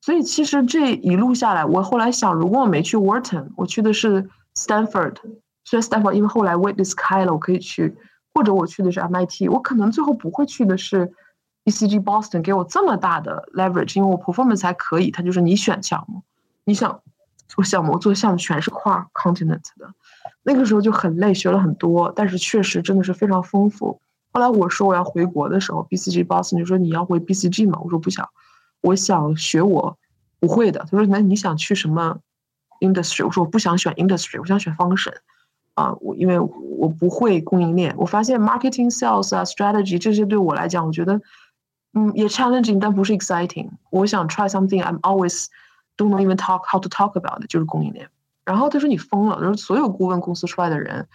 [0.01, 5.17] 所以其实这一路下来，我后来想，如果我没去 Wharton，我去的是 Stanford，
[5.65, 7.97] 虽然 Stanford 因为后来 Waitlist 开了，我可以去。
[8.35, 11.13] 或者我去的是 MIT，我可能最后不会去的是
[11.65, 15.11] BCG Boston，给我这么大的 leverage，因为我 performance 还可以。
[15.11, 16.23] 他就是你选项目，
[16.65, 17.01] 你想
[17.49, 19.93] 做项目，做项目全是跨 continent 的，
[20.43, 24.01] 那个时候就很累，学了很多，但是确实真的是非常丰富。
[24.33, 28.29] 后来我说我要回国的时候，BCG Boston 就说你要回 BCG 嘛，我说不想，
[28.81, 29.99] 我想学我
[30.39, 30.87] 不会的。
[30.89, 32.19] 他说那你想去什么
[32.81, 33.27] industry？
[33.27, 35.15] 我说我不想选 industry，我想选 function。
[35.81, 41.19] 啊，我因为我不会供应链，我发现 marketing sales 啊 strategy 这些对我来讲，我觉得
[41.95, 43.71] 嗯也 challenging，但不是 exciting。
[43.91, 45.47] 我想 try something I'm always
[45.97, 48.11] don't even talk how to talk about 的就是供应链。
[48.45, 51.07] 然后他说你疯了，他说所有顾问公司出来的人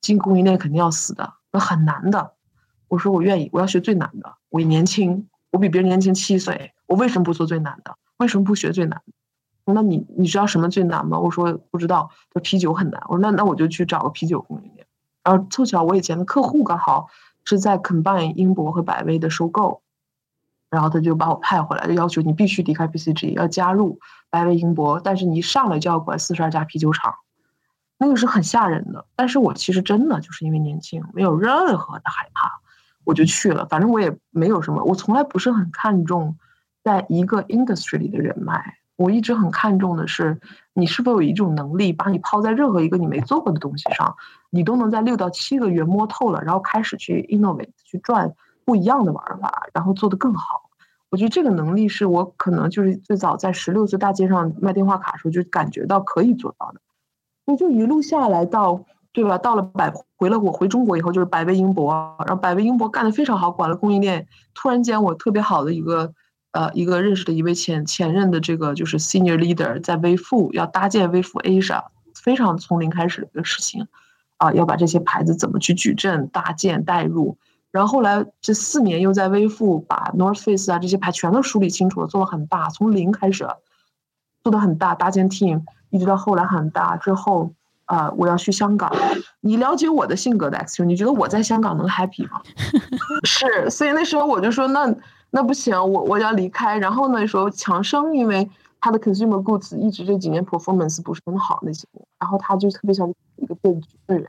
[0.00, 2.32] 进供应链肯定要死的，那很难的。
[2.88, 4.32] 我说我愿意，我要学最难的。
[4.48, 7.94] 我年轻，我比别人年轻七岁，我为什么不做最难的？
[8.18, 9.02] 为什么不学最难？
[9.72, 11.18] 那你你知道什么最难吗？
[11.18, 13.00] 我说不知道，就啤酒很难。
[13.08, 14.86] 我说那那我就去找个啤酒供应链。
[15.22, 17.08] 然后凑巧我以前的客户刚好
[17.46, 19.80] 是在 Combine 英博和百威的收购，
[20.68, 23.98] 然后他就把我派回来，就要求你必须离开 BCG，要加入
[24.28, 27.14] 百威英博，但是你一上来就要管四十二家啤酒厂，
[27.96, 29.06] 那个是很吓人的。
[29.16, 32.60] 但是我其实真的就是因为年轻，没有任何的害怕，
[33.04, 33.64] 我就去了。
[33.64, 36.36] 反正我也没有什么，我从来不是很看重
[36.82, 38.76] 在一个 industry 里的人脉。
[38.96, 40.40] 我一直很看重的是，
[40.72, 44.14] 你是否有一种能力，把你抛在任何一个你没做过的东西上，
[44.50, 48.32] 你都能在六到七个月摸透了，然后开始去 innovate，去转
[48.64, 50.70] 不一样的玩法，然后做得更好。
[51.10, 56.80] 我觉得这个能力是我可能就是最早在十六岁大街上卖电话卡时候就感觉到可以做到的。
[57.46, 59.36] 我就一路下来到，对吧？
[59.38, 64.28] 到了百回了我回中国以后就是百威英博，然后百威英博干得非常好，管了供应链。
[64.54, 66.14] 突然间我特别好的一个。
[66.54, 71.82] 呃，一个认识的一位前前任的这个就是 senior leader，在微付要搭建微付 Asia，
[72.14, 73.88] 非常从零开始的一个事情，
[74.36, 77.36] 啊，要把这些牌子怎么去矩阵搭建带入，
[77.72, 83.44] 然后后来这四年又在微付把 North Face 啊这些牌全都梳理清楚了，做了很大，从零开始
[84.44, 87.52] 做的很大，搭建 team，一直到后来很大之后，
[87.86, 88.94] 啊，我要去香港，
[89.40, 92.40] 你了解我的性格的 X，你觉得我在香港能 happy 吗？
[93.26, 94.94] 是，所以那时候我就说那。
[95.34, 96.78] 那不行，我我要离开。
[96.78, 98.48] 然后呢，说强生，因为
[98.80, 101.88] 他的 consumer goods 一直这几年 performance 不是很好那些，
[102.20, 104.28] 然后他就特别想一个变局的人，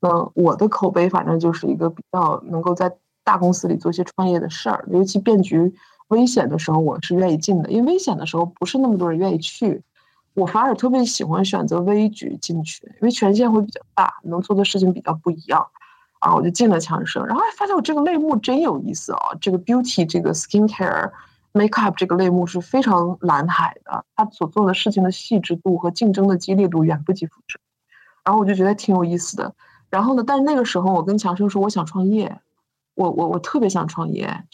[0.00, 2.92] 嗯，我的口碑反正就是一个比较能够在
[3.22, 5.72] 大公司里做一些创业的事儿，尤其变局
[6.08, 9.80] 危险的时候，我是愿意进的，因为危险的时候不是那么多人愿意去，
[10.34, 15.64] 我反而特别喜欢选择危局进去，因为权限会比较大，能做的事情比较不一样。
[16.24, 19.36] 啊，我就进了强生，然后发现我这个类目真有意思啊！
[19.42, 21.10] 这个 beauty 这个 skin care
[21.52, 27.60] makeup 这个类目是非常蓝海的，它所做的事情的细致度和竞争的激烈度远不及复制。
[28.24, 29.54] 然后我就觉得挺有意思的。
[29.90, 32.40] 然后呢，但是那个时候我跟强生说，我想创业，
[32.94, 34.44] 我我我特别想创业，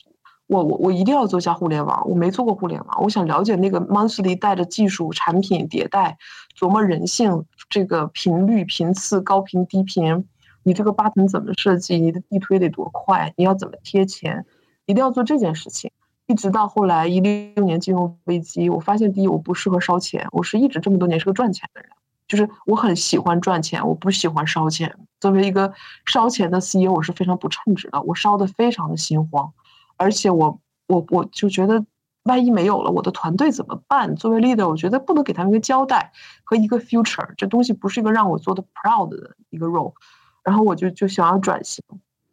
[0.49, 6.19] 我我我一定要做下互联网，我没做过互联网，我想了解那个 monthly 带着技术产品迭代，
[6.59, 10.27] 琢磨人性，这个频率频次高频低频。
[10.63, 11.99] 你这个 button 怎么设计？
[11.99, 13.33] 你的地推得多快？
[13.37, 14.45] 你要怎么贴钱？
[14.87, 15.91] 一定要做这件事情。
[16.27, 21.91] 一直到后来一六年金融危机，我发现第一我不适合烧钱，我是一直这么多年是个赚钱的人，
[22.29, 24.97] 就是我很喜欢赚钱，我不喜欢烧钱。
[25.19, 25.73] 作为一个
[26.07, 29.53] 烧钱的 CEO，我是非常不称职的，我烧的非常的心慌，
[29.97, 31.85] 而且我我我就觉得
[32.23, 34.15] 万一没有了我的团队怎么办？
[34.15, 36.13] 作为 leader，我觉得不能给他们一个交代
[36.45, 39.95] 和一个 future，这东西不是一个让我做的 proud 的一个 role。
[40.43, 41.85] 然后我就就想要转型，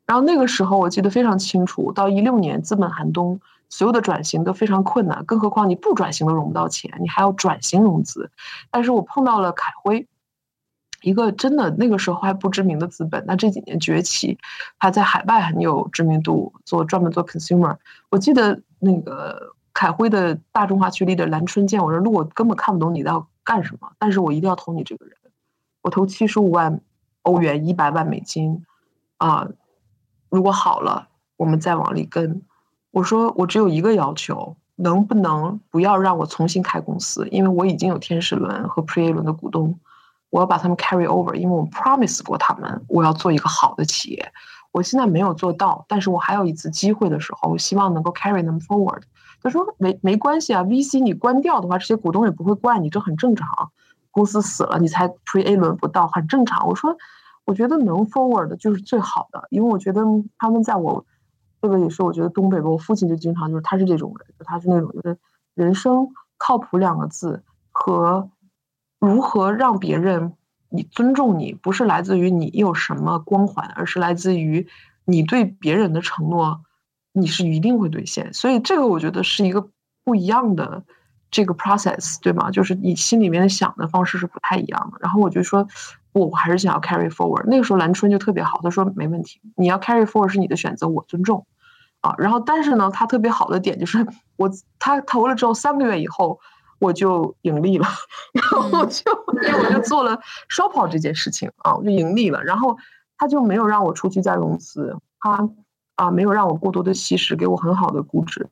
[0.06, 8.32] 然后那个时候我记得非常清楚，到一六年资本寒冬，所有的转型都非常困难，更何况你不转型都融不到钱，你还要转型融资。
[8.72, 10.08] 但是我碰到了凯辉，
[11.02, 14.38] 一个真的那个时候还不知名的资本，那这几年崛起，
[14.80, 17.76] 他在海外很有知名度，做专门做 consumer。
[18.10, 25.16] 我记得那个凯辉的大中华区里的蓝春见我说，路我根本看不懂你要干什么，但是我一定要投你这个人，
[25.82, 26.80] 我投七十五万。
[27.28, 28.64] 欧元一百万美金，
[29.18, 29.50] 啊，
[30.30, 32.42] 如果好了，我们再往里跟。
[32.92, 37.28] 我说我只有一个要求，能不能不要让我重新开公司？
[37.28, 39.78] 因为我已经有天使轮和 Pre A 轮的股东，
[40.30, 44.32] 我要把他们 carry over，因为我 promise 过他们，我要做一个好的企业。
[44.72, 49.02] 我现在没有做到，但是我还有一次机会的时候，我希望能够 carry them forward。
[49.44, 53.72] 他说没没关系啊，VC 你关掉的话，这些股东也不会怪你，这很正常。
[54.12, 56.68] 公司死了，你才 Pre A 轮不到，很正常。
[56.68, 56.96] 我说。
[57.48, 60.02] 我觉得能 forward 就是最好的，因为我觉得
[60.38, 61.06] 他们在我
[61.62, 65.18] 这个也是，我觉得东北吧，我父亲就经常就是他是这种人，他是那种就是
[65.56, 68.30] 人生靠谱两个字和
[69.00, 70.34] 如何让别人
[70.68, 74.68] 你尊重你，不是来自于你有什么光环，而是来自于
[75.06, 76.60] 你对别人的承诺，
[77.14, 78.34] 你是一定会兑现。
[78.34, 79.70] 所以这个我觉得是一个
[80.04, 80.84] 不一样的
[81.32, 82.52] 这个 process，对吗？
[82.52, 84.98] 就是你心里面想的方式是不太一样的。
[85.00, 85.66] 然后我就说。
[86.26, 87.44] 我还是想要 carry forward。
[87.48, 91.46] 那个时候蓝春就特别好，他说没问题，你要 carry forward 是你的选择，我尊重
[92.02, 92.16] 啊。
[92.18, 94.50] 然后但是呢，他特别好的点就是我
[94.80, 96.40] 他投了之后三个月以后
[96.80, 97.88] 我就盈利了，
[98.34, 102.44] 然后就我就做了烧跑这件事情啊，我就盈利了。
[102.44, 102.78] 然后
[103.18, 105.50] 他就没有让我出去再融资，他
[105.96, 108.48] 啊没有让我过多的吸食，给我很好的估值，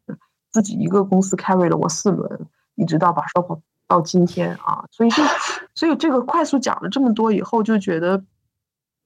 [0.51, 3.59] 自己一个公司 carry 了我四轮，一直到把烧跑。
[3.87, 5.23] 到今天啊，所以就，
[5.75, 8.23] 所以这个快速讲了这么多以后，就觉得，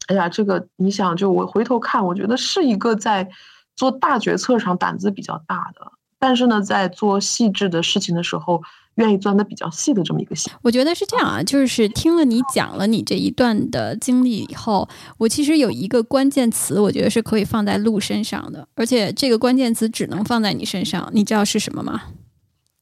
[0.08, 3.30] 哎呀，这个你想，就我回头看，我觉得是一个在
[3.76, 8.62] 做大决策上胆子比较大的，但是呢，在做细致的事情的时候，
[8.96, 10.52] 愿意钻的比较细的这么一个心。
[10.62, 14.88] 我觉得是这样啊，就是听了你讲了你这一段的经历以后，
[15.18, 22.02] 我其实有一个关键词，我觉得是可以放在鹿身上的，而且这个关键词只能放在你身上，你知道是什么吗？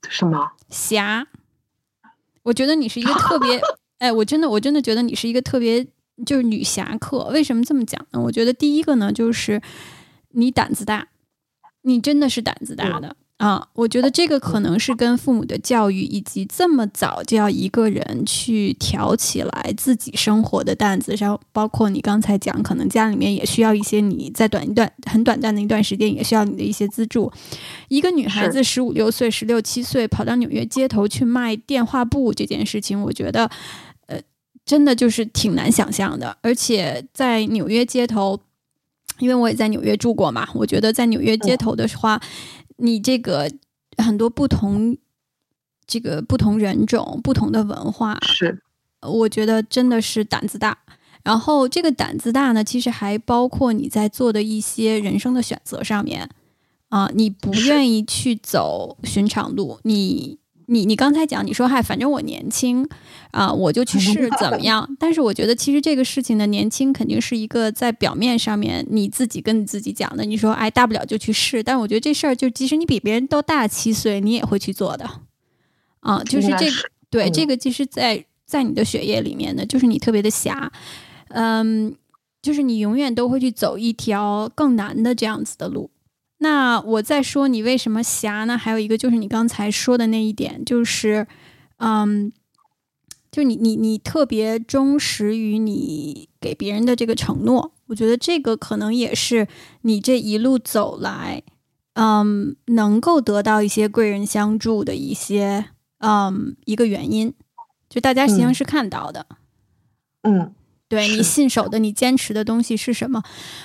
[0.08, 0.52] 什么？
[0.70, 1.28] 侠。
[2.48, 3.60] 我觉得你是一个特别，
[4.00, 5.86] 哎，我真的，我真的觉得你是一个特别
[6.26, 7.26] 就是女侠客。
[7.26, 8.22] 为什么这么讲呢？
[8.22, 9.62] 我觉得第一个呢，就是
[10.30, 11.10] 你胆子大，
[11.82, 13.18] 你真的是胆子大的。
[13.38, 27.32] 啊，我觉得这个可能是跟父母的教育，以及这么早就要一个人去挑起来自己生活的担子，然后包括你刚才讲，可能家里面也需要一些你在短一段很短暂的一段时间也需要你的一些资助。
[27.90, 33.48] 一个女孩子十五六岁、十六七岁跑到纽约街头去卖电话簿这件事情，我觉得，
[34.08, 34.20] 呃，
[34.66, 36.36] 真的就是挺难想象的。
[36.42, 38.40] 而且在纽约街头，
[39.20, 42.20] 因为我也在纽约住过嘛，我觉得在纽约街头的话。
[42.78, 43.52] 你这个
[43.98, 44.98] 很多不同，
[45.86, 48.64] 这个不同人种、不同的文化，是，
[49.02, 50.78] 我觉得真的是胆子大。
[51.24, 56.30] 然后这个胆子大呢，其实还包括你在做的一些人生的选择上面
[56.90, 60.40] 啊，你不愿意去走寻常路，你。
[60.68, 62.88] 你你刚才讲，你说嗨，反正我年轻，
[63.32, 64.88] 啊，我就去试怎么样？
[65.00, 70.24] 但是我觉得其实这个事情的年轻肯定是一个在表面上面你自己跟你自己讲的。
[70.24, 71.64] 你说哎，大不了就去试。
[71.64, 75.10] 但我觉得这事儿就即使你比别人都大七岁，你也会去做的，
[76.02, 76.76] 啊，就是这个
[77.10, 80.72] 对这个其实，在在你的血液里面呢，就是你特别的狭，
[81.30, 81.96] 嗯。
[82.40, 85.90] 就是你永远都会去走一条更难的这样子的路。
[86.40, 88.58] 那我再说你为什么侠呢？
[88.58, 91.26] 还有一个就是你刚才说的那一点，就是
[91.78, 92.32] 嗯，
[93.32, 97.74] 就你你你特别忠实于你给别人的这个承诺。
[97.88, 99.48] 我觉得这个可能也是
[99.82, 101.42] 你这一路走来，
[101.94, 105.70] 嗯，能够得到一些贵人相助的一些
[106.00, 107.34] 嗯一个原因。
[107.90, 109.26] 就大家实际上是看到的，
[110.22, 110.54] 嗯。
[110.90, 113.22] 对你信守的、你坚持的东西是什么？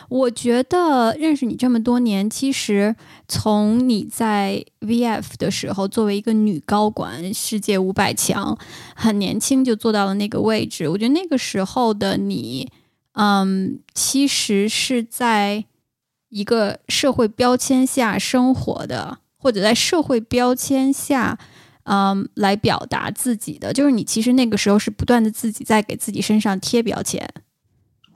[0.08, 2.96] 我觉得认识你这么多年，其实
[3.28, 8.58] 从你在 VF 的时候，作为一个女高管，世界五百强，
[8.96, 10.88] 很年轻就做到了那个位置。
[10.88, 12.68] 我觉得那个时候的你，
[13.12, 15.64] 嗯，其实是在
[16.30, 21.38] 一个社会标签下生活的，或者在社会标签下。
[21.84, 27.28] 嗯，来表达自己的，就是你其实那个时候是不断的自己在给自己身上贴标签，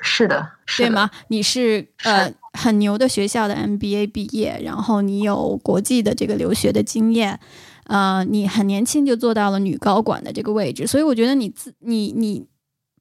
[0.01, 1.11] 是的，对吗？
[1.29, 7.41] 你是呃很牛的学校的 MBA 毕业，然后你有国际的这个留学的经验，
[7.87, 12.47] 呃，你很年轻就做到了女高管的这个位置，所以我觉得你自你你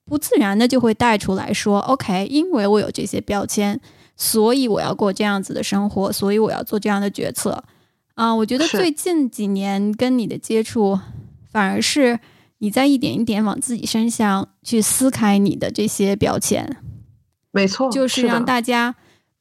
[0.03, 3.79] 不自然的就会带出来说，OK，因为我有这些标签，
[4.17, 7.63] 所以我要过这样子的生活，所以我要做这样的决策。
[8.15, 10.99] 啊，我觉得最近几年跟你的接触，
[11.51, 12.19] 反而是
[12.59, 16.77] 你在一点一点往自己身上去撕开你的这些标签。
[17.51, 18.95] 没错，就是让大家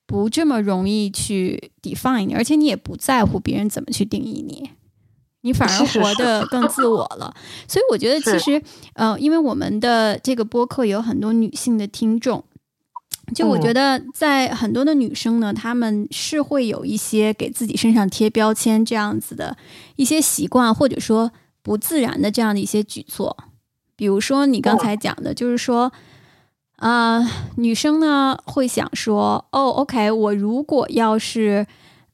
[0.06, 4.70] 不这么容易去 define 你，而且你也不在乎别人怎么去定义你，
[5.42, 7.32] 你反而活得更自我了。
[7.68, 8.62] 所以我觉得， 其实，
[8.94, 12.44] 呃，因为我们的这个播客有很多女性的听众。
[13.32, 19.56] 就我觉得，在很多的女生呢，她们是会有一些给自己身上贴标签这样子的
[19.96, 23.36] 一些习惯，或者说不自然的这样的一些举措。
[23.96, 25.90] 比如说你刚才讲的，就是说，
[26.76, 31.66] 啊，女生呢会想说，哦，OK，我如果要是，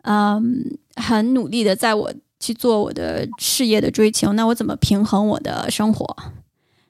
[0.02, 6.16] 嗯，很努力的在我去做我的事业的追求，那我怎么平衡我的生活？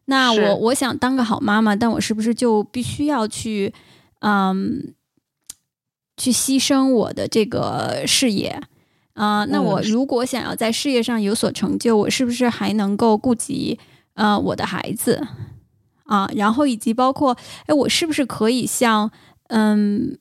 [0.05, 3.73] 那我我想当个好妈妈，但我是不是就必须要去？
[4.21, 4.95] 嗯，
[6.17, 8.61] 去牺牲我的这个事业
[9.15, 9.45] 啊？
[9.47, 13.79] 那我如果想要在事业上有所成就，我是不是还能够顾及
[14.15, 15.27] 呃我的孩子
[16.05, 16.31] 啊？
[16.35, 19.11] 然后以及包括哎，我是不是可以像
[19.49, 20.19] 嗯，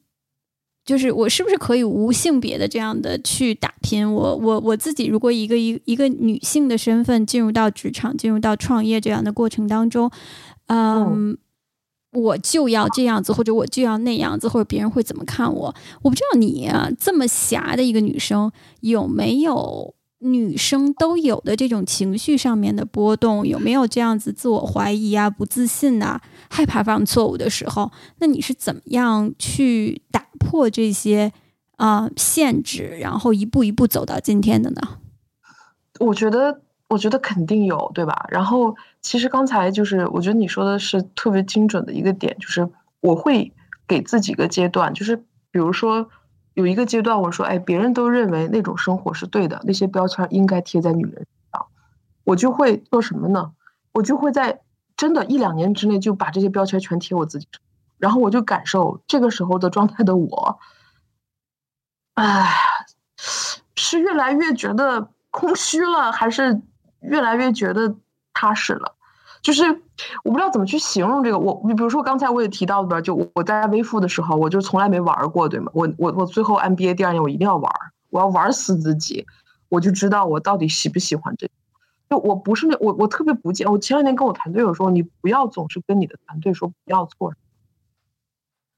[0.86, 4.10] 就是我是不是可以无性别的这样的去打拼？
[4.10, 10.10] 我我我自己如果一个一一个女性的身份进入到职场、进入到创业这样的过程当中，
[10.68, 11.38] 嗯。
[12.12, 15.76] 我就要这样子，或者我就要那样子，或者别人会怎么看我？
[16.02, 18.52] 我不知道你啊，这么狭的一个女生，
[18.82, 23.48] 有没有女生都有的这种情绪上面的波动？
[23.48, 27.92] 有没有这样子自我怀疑啊、不自信呐、害怕犯错误的时候？
[28.18, 31.32] 那你是怎么样去打破这些
[31.78, 34.82] 啊限制，然后一步一步走到今天的呢？
[36.00, 36.62] 我觉得。
[36.90, 38.26] 我觉得肯定有，对吧？
[38.30, 42.70] 然后其实刚才就是，我觉得你说的是特别精准的一个点，就是
[43.00, 43.54] 我会
[43.88, 46.10] 给自己个阶段，就是比如说
[46.54, 51.66] 有一个阶段，我说，哎，别人都认为那种生活是对的，那些标签应该贴在女人身上，
[52.24, 53.54] 我就会做什么呢？
[53.94, 54.62] 我就会在
[54.98, 57.62] 真的一两年之内就把这些标签全贴我自己上，
[57.98, 60.60] 然后我就感受这个时候的状态的我，
[62.16, 62.54] 哎，
[63.76, 66.62] 是越来越觉得空虚了，还是？
[67.02, 67.96] 越来越觉得
[68.40, 68.96] 踏实了，
[69.42, 69.64] 就是
[70.24, 71.38] 我不知道怎么去形容这个。
[71.38, 75.70] 我你比如说刚才我也提到的，就我在微付的时候，我就从来没玩过，对吗？
[75.74, 77.70] 我我我最后 MBA 第二年我一定要玩，
[78.12, 79.26] 我要玩死自己，
[79.68, 81.50] 我就知道我到底喜不喜欢这。
[82.10, 87.34] 就我不是那我我特别不见，我前两天跟我团队有说，你不要总是跟你的团队说不要做，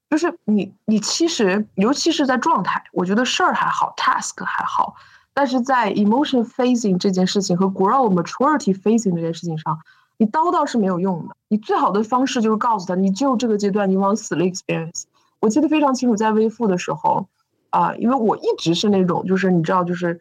[0.09, 4.95] 就是你你其实尤其是在状态，我觉得事儿还好，task 还好。
[5.33, 9.79] 但是在 emotion facing 这件事情和 grow maturity facing 这件事情上，
[10.17, 11.35] 你叨叨是没有用的。
[11.47, 15.03] 你最好的方式就是告诉他，你就这个阶段你往死了 experience。
[15.39, 17.27] 我记得非常清楚，在微付的时候，
[17.69, 20.19] 啊，因为我一直是那种就是你知道就是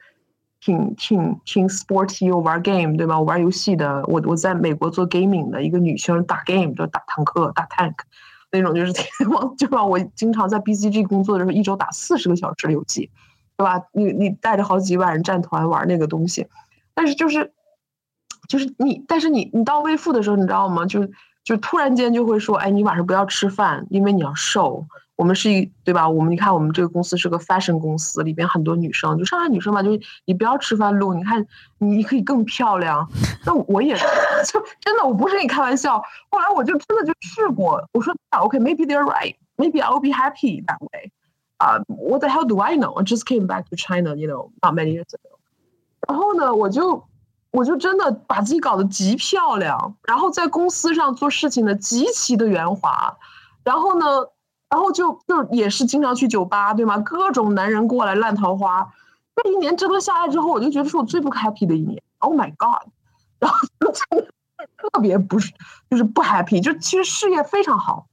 [0.60, 3.18] 挺挺挺 sporty 又玩 game 对吧？
[3.18, 7.94] 我玩游戏的，我我在美国做 gaming 的一个女生打 game 就打坦克打 tank
[8.52, 9.88] 那种， 就是往就让？
[9.90, 13.10] 我经常在 BCG 工作的时候，一周打四十个小时的游戏。
[13.60, 13.78] 对吧？
[13.92, 16.46] 你你带着好几万人站团玩那个东西，
[16.94, 17.52] 但是就是，
[18.48, 20.86] 就是你，但是你你到未付的时候，你知道吗？
[20.86, 21.06] 就
[21.44, 24.86] 就突然间就会说，哎，你晚上不要吃饭，因为你要瘦。
[25.14, 26.08] 我们是一对吧？
[26.08, 31.46] 我们你看，我们这个公司是个 fashion 公司，里边很多女生，就上海女生嘛，就是你不要吃饭路，你看
[31.76, 33.06] 你可以更漂亮。
[33.44, 33.94] 那我也
[34.50, 36.02] 就真的，我不是跟你开玩笑。
[36.30, 39.34] 后来我就真的就试过，我说，OK，maybe they're right。
[39.58, 41.12] maybe I'll be happy that way.
[41.60, 42.94] Uh, what the hell do I know?
[42.98, 45.38] I just came back to China, you know, not many years ago.
[46.08, 47.04] 然后呢，我就
[47.50, 53.14] 我就真的把自己搞得极漂亮，然后在公司上做事情呢极其的圆滑，
[53.62, 54.06] 然后呢，
[54.70, 56.96] 然后就就也是经常去酒吧，对吗？
[56.98, 58.90] 各种男人过来烂桃花。
[59.36, 62.02] 这一年折腾下来之后，我就觉得是我最不 happy 的一年。
[62.20, 62.88] Oh my god！
[63.38, 64.30] 然后真的
[64.76, 65.52] 特别不是，
[65.90, 66.62] 就是不 happy。
[66.62, 68.06] 就其实事业非常好，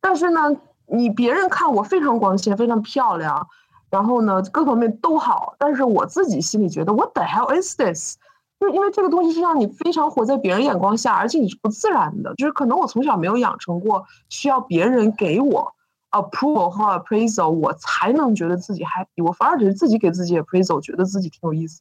[0.00, 0.54] 但是呢，
[0.94, 3.48] 你别人看我非常光鲜，非常漂亮，
[3.90, 8.16] 然后呢各方面都好，但是我自己心里觉得 What the hell is this？
[8.60, 12.34] 就因为这个东西是让你非常活在别人眼光下，而且你是不自然的。
[12.36, 15.74] 就是可能我从小没有养成过需要别人给我。
[16.12, 19.24] approval 和 appraisal，我才能觉得自己 happy。
[19.24, 21.80] 我反而只是自己给自己 appraisal，觉得自己挺有意思，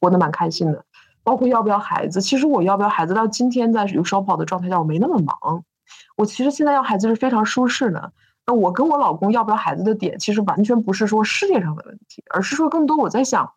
[0.00, 0.84] 活得蛮开心的。
[1.24, 5.64] 包括要不要孩子，其实我要不要孩子到今天在有烧跑的状态下，我没那么忙。
[6.16, 8.12] 我其实现在要孩子是非常舒适的。
[8.54, 13.52] 我跟我老公要不要孩子的点，其实完全不是说事业上的问题，而是说更多我在想，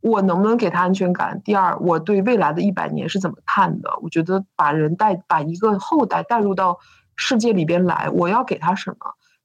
[0.00, 1.40] 我能不能给他安全感。
[1.44, 3.90] 第二，我对未来的一百年是怎么看的？
[4.02, 6.78] 我觉得把人带，把一个后代带入到
[7.16, 8.96] 世界里边来，我要给他什么？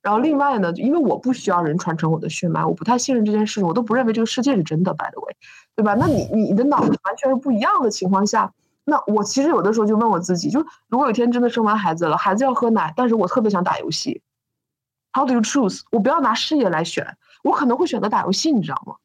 [0.02, 4.94] 然后另外呢，因为我不需要人传承我的血脉，我不太信任这件事情，我都不认为这个世界是真的。
[4.94, 5.36] By the way，
[5.76, 5.96] 对吧？
[5.96, 8.54] 那你你的脑子完全是不一样的情况下，
[8.84, 10.60] 那我其实有的时候就问我自己，就
[10.90, 14.22] 如果有一天真的生完孩子了，孩子要喝奶，但是我特别想打游戏
[15.16, 15.82] ，How do you choose？
[15.92, 17.08] 我不要拿事业来选，
[17.44, 18.96] 我可能会选择打游戏，你知道吗？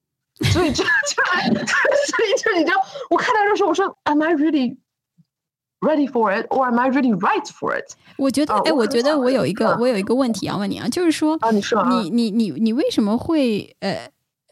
[0.51, 0.89] 所以这就
[1.55, 2.77] 所以就你知道，
[3.11, 7.95] 我看到这时候我说，Am I really？Ready for it, or am I really right for it？
[8.19, 14.11] 我觉得，哎，我觉得我有一个，我有一个问题要问你啊，就是说，啊，你说，你你你你为什么会，呃，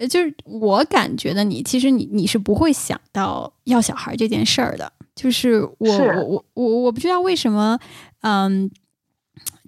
[0.09, 7.79] 就是我感觉的你，其实你你是不会想到要小孩这件事儿的，就是我我我我我不知道为什么，
[8.23, 8.71] 嗯，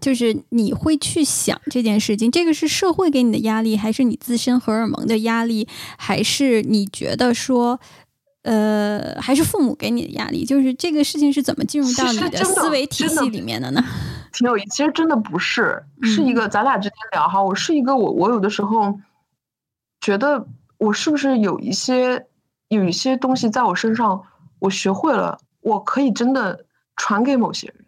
[0.01, 7.79] 就是你会去想这件事情，这个是社会给你的压力，还是你自身荷尔蒙的压力，还是你觉得说？
[8.43, 13.85] 呃，还是父母给你的压力，就是这个事情是怎么进入到你的思维体系里面的呢？
[14.33, 18.99] 挺有意思，其实真的不是，是一个咱俩之间聊哈，我是一个我我有的时候
[20.01, 20.47] 觉得
[20.79, 22.25] 我是不是有一些
[22.69, 24.23] 有一些东西在我身上
[24.59, 26.65] 我学会了，我可以真的
[26.97, 27.80] 传给某些人。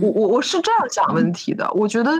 [0.00, 2.10] 我我我是这样想问题的，我觉得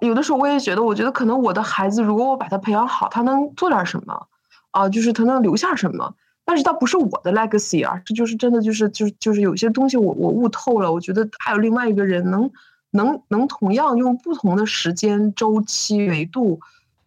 [0.00, 4.26] 有的时候我也觉得，我觉得可能我的孩子如果我把他培养好，他能做点什么
[4.70, 6.14] 啊，就是他能留下什么。
[6.44, 12.50] 但是它不是我的 legacy 啊，这就是真的，就是就是就是有些东西我我悟透了，我觉得还有另外一个人能
[12.90, 16.58] 能能同样用不同的时间周期维度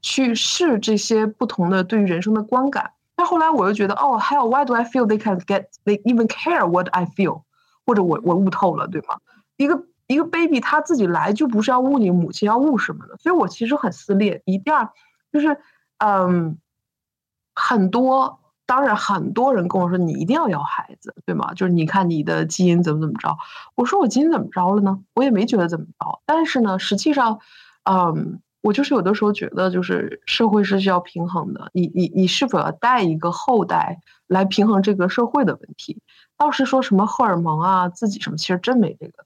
[0.03, 2.91] 去试这些不同的对于人生的观感。
[3.15, 7.41] 但后来我又觉得，哦，还有 why do I feel they can get they even care what I feel？
[7.83, 9.17] 或者我我悟透了，对吗？
[9.57, 9.83] 一个
[10.13, 14.41] 一个 baby 他自己来就不是要悟你母亲要悟什么的，所以我其实很撕裂。
[14.45, 14.89] 一第二
[15.31, 15.57] 就是
[15.97, 16.57] 嗯
[17.55, 18.37] 很多。
[18.67, 21.53] 当然，很多人跟我说你一定要要孩子，对吗？
[21.55, 23.35] 就是你看你的基因怎么怎么着。
[23.75, 25.01] 我说我基因怎么着了呢？
[25.13, 26.21] 我也没觉得怎么着。
[26.25, 27.41] 但是呢，实际上，
[27.83, 31.69] 嗯，我就是有的时候觉得，就是社会是需要平衡的。
[31.73, 36.01] 你你你是否要带一个后代来平衡这个社会的问题？
[36.37, 39.25] 倒是说什么荷尔蒙啊，自己什么，其实真没这个。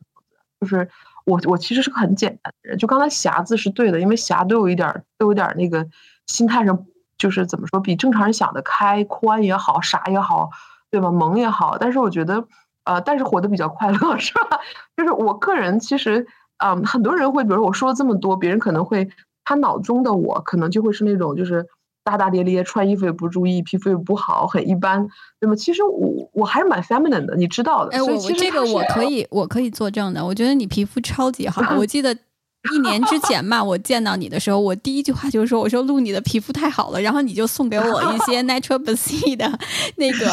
[0.60, 0.90] 就是
[1.26, 2.78] 我我其实是个很简单的人。
[2.78, 5.88] 就刚才匣字是对的，因为匣都有一点都有点那个
[6.28, 6.86] 心态上。
[7.18, 10.50] 就是怎么说，比正常人想的开宽也好，傻也好，
[10.92, 11.10] 对吧？
[11.10, 12.46] 萌也好，但是我觉得，
[12.84, 14.60] 呃，但是活得比较快乐， 是吧？
[14.98, 16.28] 就是我个人其实，
[16.58, 19.10] 嗯，很多人会，比如我说了这么多，别人可能会，
[19.46, 21.66] 他脑中的我可能就会是那种，就是
[22.06, 25.06] 大大咧咧，穿衣服也不注意，皮肤也不好，很一般，
[25.42, 25.56] 那么？
[25.58, 27.92] 其实我我还是蛮 feminine 的，你知道的。
[27.98, 32.16] 哎，我我这个我可以我可以作证的，我觉得你皮肤超级好， 我记得。
[32.74, 39.48] 一年之前吧，我见到你的时候，我第一句话就是说：“我说露，你的皮肤太好了。”然后你就送给我一些 Natural b a s i 的
[39.98, 40.26] 那个、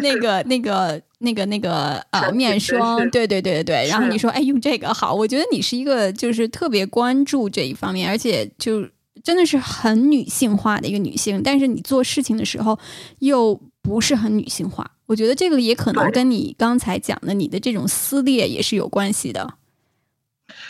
[0.00, 2.96] 那个、那个、那个、那个呃面霜。
[3.10, 3.86] 对对对对对。
[3.86, 8.88] 然后你说：“哎，用这个好。”我觉得你是一个就是特别关注这一方面，而且就
[9.22, 11.42] 真的是很女性化的一个女性。
[11.42, 12.78] 但是你做事情的时候
[13.18, 14.90] 又不是很女性化。
[15.06, 19.54] 我觉得这个也可能跟你刚才讲的你的这种撕裂也是有关系的。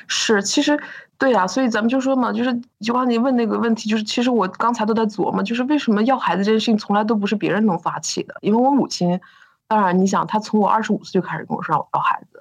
[0.07, 0.79] 是，其实
[1.19, 9.21] 对呀，所以咱们就说嘛，就是就刚你问那个问题，就是其实我刚才都在琢磨，就是为什么要孩子这件事情从来都不是别人能发起的，因为我母亲，
[9.67, 12.38] 当然你想，她从我二十五岁就开始跟我说让我要孩子，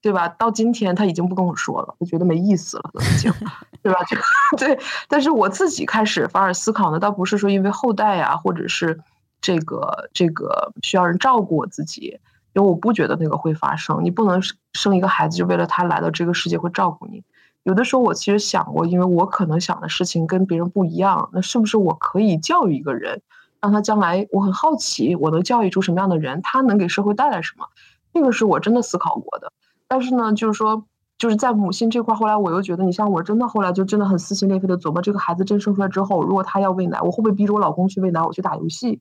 [0.00, 0.28] 对吧？
[0.28, 3.32] 到今天他已经不跟我说了，我觉得没意思了，都已经，
[3.82, 3.98] 对吧？
[4.04, 4.16] 就
[4.56, 4.78] 对，
[5.08, 9.00] 但是我自己开始反而思考呢，倒不是说因为后代呀，或者是
[9.40, 12.18] 这个这个需要人照顾我自己。
[12.54, 14.42] 因为我不觉得那个会发生，你不能
[14.72, 17.22] 生一个孩子就为了他来到这个世界会照顾你，
[17.62, 23.20] 有的时候我其实想过，因为我可能想的事情跟别人不一样，那是不是我可以教育一个人，
[23.60, 27.66] 让他将来我很好奇，我能教育出什么样的人，他能给社会带来什么？
[28.12, 29.52] 这个是我真的思考过的。
[29.88, 30.84] 但是呢，就是说，
[31.16, 39.00] 就是在母亲这块，后来我又觉得，你像我真的后来就真的很撕心裂肺的琢磨，这个孩子真生出来之后，如果他要喂奶，我会不会逼着我老公去喂奶，我去打游戏？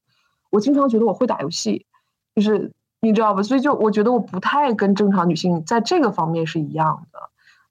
[0.49, 1.85] 我经常觉得我会打游戏，
[2.33, 2.71] 就是
[3.01, 3.43] 你知道吧？
[3.43, 7.19] 所以就我觉得我不太跟正常女性在这个方面是一样的。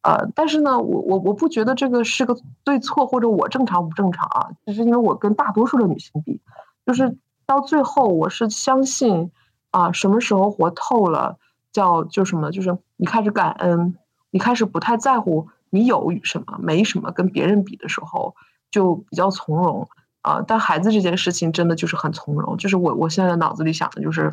[0.02, 6.40] 呃，但是呢，我我我不觉得这个是个对错或者我正常不正常啊，只是因为我跟大多数的女性比，
[6.84, 9.32] 就是到最后我是相信
[9.70, 11.38] 啊，什么时候活透了，
[11.72, 13.96] 叫就什么，就是你开始感恩，
[14.30, 18.34] 你开始不太在乎你有与什么没什么，跟别人比的时候
[18.70, 19.88] 就比较从容
[20.22, 20.42] 啊。
[20.46, 24.32] 但孩子这件事情真的就是很从容，就是我我现在脑子里想的就是。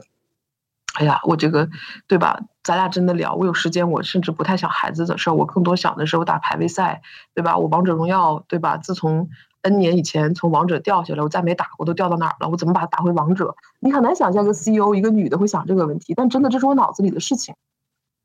[0.99, 1.67] 哎呀，我这个，
[2.05, 2.39] 对吧？
[2.61, 7.01] 咱俩真的聊，我有时间，我甚至不太想孩子的事儿，我更多想的是我打排位赛，
[7.33, 7.57] 对吧？
[7.57, 8.77] 我王者荣耀，对吧？
[8.77, 9.27] 自从
[9.63, 12.47] N 年以前从王者掉下来，我再没打过，都掉到哪儿了？
[12.47, 13.55] 我怎么把它打回王者？
[13.79, 17.55] 你很难想象一个 CEO，一个女的会想这个问题，但真的这是我脑子里的事情，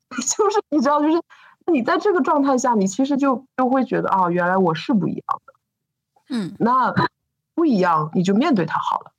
[0.17, 1.21] 就是你知道，就是
[1.71, 5.53] 你在这个状态下，你其实就就会觉得啊，原来我是不一样的，
[6.29, 6.93] 嗯，那
[7.53, 9.11] 不一样，你就面对它好了。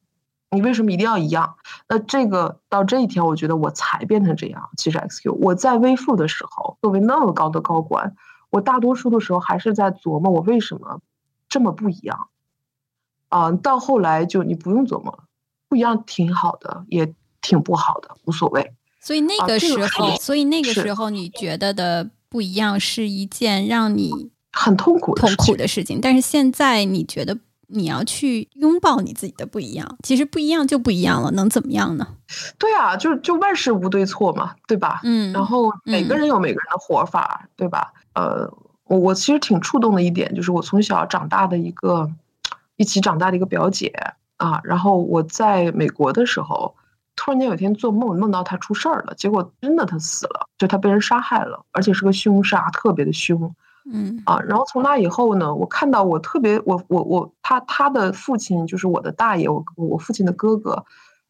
[0.52, 1.54] 你为什么一定要一样？
[1.88, 4.70] 那这个到这一天，我觉得我才变成这样。
[4.76, 8.16] 其实 XQ，我在微付的时候，作为那么高的高管，
[8.50, 11.00] 我大多数的时候还是在琢磨我为什么
[11.48, 12.28] 这么不一样。
[13.28, 15.24] 啊，到后来就你不用琢磨了，
[15.68, 18.74] 不一样挺好的，也挺不好的，无所谓。
[19.00, 27.38] 所以那个时候，所以那个时候你觉得的不一样是一件让你很痛苦痛苦的事情，但是现在你觉得。
[27.72, 32.04] 你要去拥抱你自己的不一样，其实不一样就不一样了，能怎么样呢？
[32.58, 35.00] 对啊，就就万事无对错嘛，对吧？
[35.04, 37.92] 嗯，然后每个人有每个人的活法，对吧？
[38.14, 38.52] 呃，
[38.86, 42.10] 我我其实挺触动的一点，就是我从小长大的一个
[42.74, 43.92] 一起长大的一个表姐
[44.38, 46.74] 啊，然后我在美国的时候，
[47.20, 53.54] 突然间有一天做梦，梦到他出事儿了，结果真的他死了，就他被人杀害了，而且是个凶杀，特别的凶。
[53.92, 60.82] 嗯啊，然后从那以后呢，我看到我特别，我我我他他的父亲就是我的大爷，我我父亲的哥哥，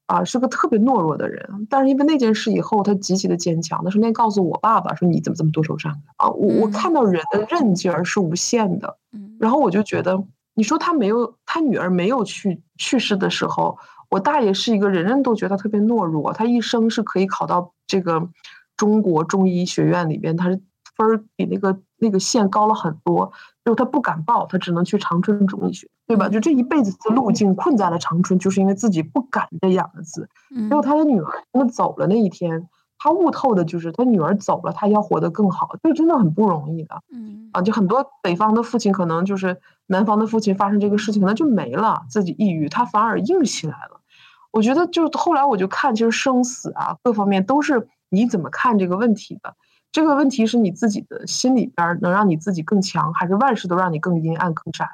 [0.07, 1.67] 啊，是个特别懦弱的人。
[1.69, 3.83] 但是因为那件事以后，他极其的坚强。
[3.85, 8.97] 他顺便告诉我爸爸说：“你怎么这么多愁善感啊？”我我看到人的韧劲儿是无限的。
[9.41, 10.23] 然后我就觉得，
[10.55, 13.79] 你说他没有他女儿没有去去世的时候，
[14.11, 18.29] 我大爷是一个人人都觉得特别懦弱，他一生是可以考到这个
[18.77, 20.61] 中国中医学院里边，他是。
[20.97, 23.33] 分儿比那个那个线高了很多，
[23.65, 26.29] 就他不敢报，他只能去长春中医学，对吧？
[26.29, 30.29] 就这一辈子的路径困在了长春，就是因为自己不敢这两个字。
[30.69, 37.01] 结果他的女儿真的走了那一天，他悟透的就是他女儿走了，他要活得更好，这真的很不容易的。
[37.11, 39.57] 嗯啊，就很多北方的父亲可能就是
[39.87, 44.00] 南方的父亲发生这个事情，可能就没了，自己抑郁，他反而硬起来了。
[44.51, 49.55] 我觉得就后来我就看，其实生死啊，各方面都是你怎么看这个问题的。
[49.93, 54.87] 这个问题是你自己的心里边能让你自己更强，还是万事都让你更阴暗、更窄？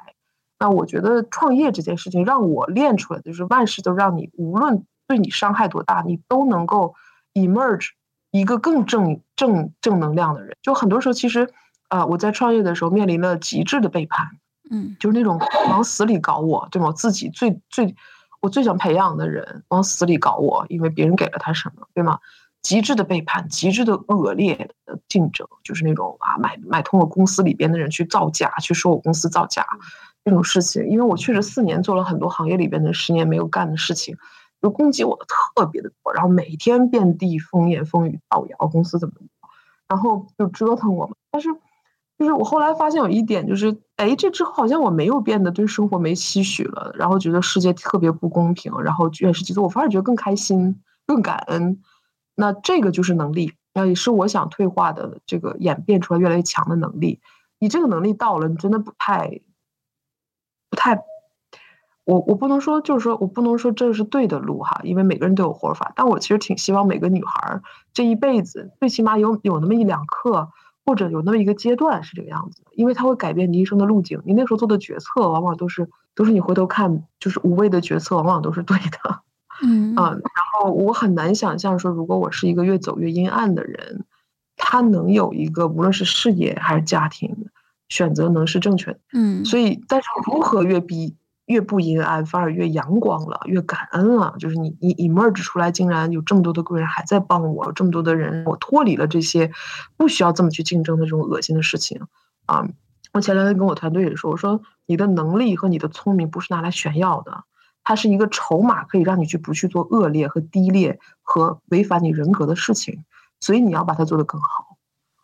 [0.59, 6.95] 那我觉得创业这件事情让我练出来的就是万事都让你，无论对你伤害多大，你都能够
[7.35, 7.89] emerge
[8.31, 10.57] 一个更正正正能量的人。
[10.63, 11.47] 就很多时候，其实，
[11.89, 14.27] 呃，我在创业的时候面临了极致的背叛，
[14.71, 15.39] 嗯，就是那种
[15.69, 16.91] 往死里搞我，对吗？
[16.91, 17.95] 自己最最
[18.39, 22.19] 我最想培养的人往死里搞我，因为别人给了他什么，对吗？
[22.63, 29.65] 极致的背叛，极致的恶劣的竞争，就是那种啊，买买通了公司里边的人去造假，去说我公司造假
[30.25, 30.85] 这种事情。
[30.89, 34.17] 因为我确实四年做了很多行业里边的十年没有干的事情，
[34.61, 39.13] 就攻击我的特别的多，然后每天遍地风言风语造谣公司怎么，
[39.87, 41.15] 然后就折腾我嘛。
[41.31, 41.49] 但是，
[42.17, 51.81] 就是我后来发现有一点，就是哎，这之后好像我没有变得对生活没期许了，然后觉得世界特别不公平，然后越是其实我反而觉得更开心、更感恩。
[52.35, 57.19] 那这个就是能力，那也是我想退化的这个演变出来越来越强的能力。
[57.59, 59.41] 你这个能力到了，你真的不太，
[60.69, 61.01] 不太，
[62.03, 65.93] 我我不能说，就是说我不能说这是对的路哈，因为每个人都有活法。
[65.95, 67.61] 但我其实挺希望每个女孩
[67.93, 70.49] 这一辈子最起码有有那么一两刻，
[70.87, 74.21] 或者有那么一个阶段是这个样子的，因为它会改变你一生的路径。
[74.25, 79.19] 你那时候做的决策，往往都是都是你回头看，就是无谓的决策，往往都是对的。
[79.61, 80.21] 嗯然
[80.53, 84.05] 后我很难想象说，如果我是一个越走越阴暗的人，
[84.55, 87.35] 他能有一个无论是事业还是家庭
[87.89, 88.99] 选择能是正确的。
[89.11, 91.15] 嗯，所以，但是如何越逼
[91.47, 99.51] 越不阴暗，反而越阳光了，越感恩了，就是你你 emerge 出来，竟然有这么多的贵人还在帮我，这么多的人，我脱离了这些
[99.97, 102.01] 不需要这么去竞争的这种恶心的事情
[102.45, 102.67] 啊。
[103.13, 107.45] 我前两天跟我团队也说，我说你的能力和你的聪明不是拿来炫耀的，
[107.83, 113.05] 它是一个筹码，可以让你去不去做恶劣和低劣和违反你人格的事情，
[113.39, 114.77] 所以你要把它做得更好。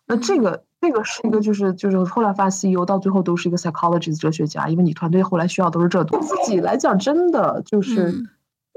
[0.06, 6.04] 那这个这个是一个就是就是后来发 CEO 到最后都是一个 psychologist 哲学家，因为你团队后来需要都是这。
[6.04, 8.14] 自己来讲，真的就是。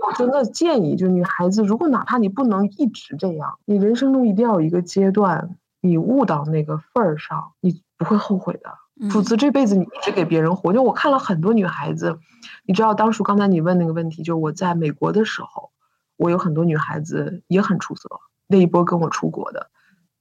[0.06, 9.08] 我真的建议，就女孩子，如果哪怕你不能一直这样，你人生中一定要有一个阶段，你悟到那个份儿上，你不会后悔的。
[9.10, 10.72] 否则这辈子你一直给别人活。
[10.72, 12.18] 就我看了很多女孩子，
[12.66, 15.70] 你知道，当初刚才你问那个问题，就我在美国的时候，
[16.18, 18.08] 我有很多女孩子也很出色，
[18.46, 19.70] 那一波跟我出国的，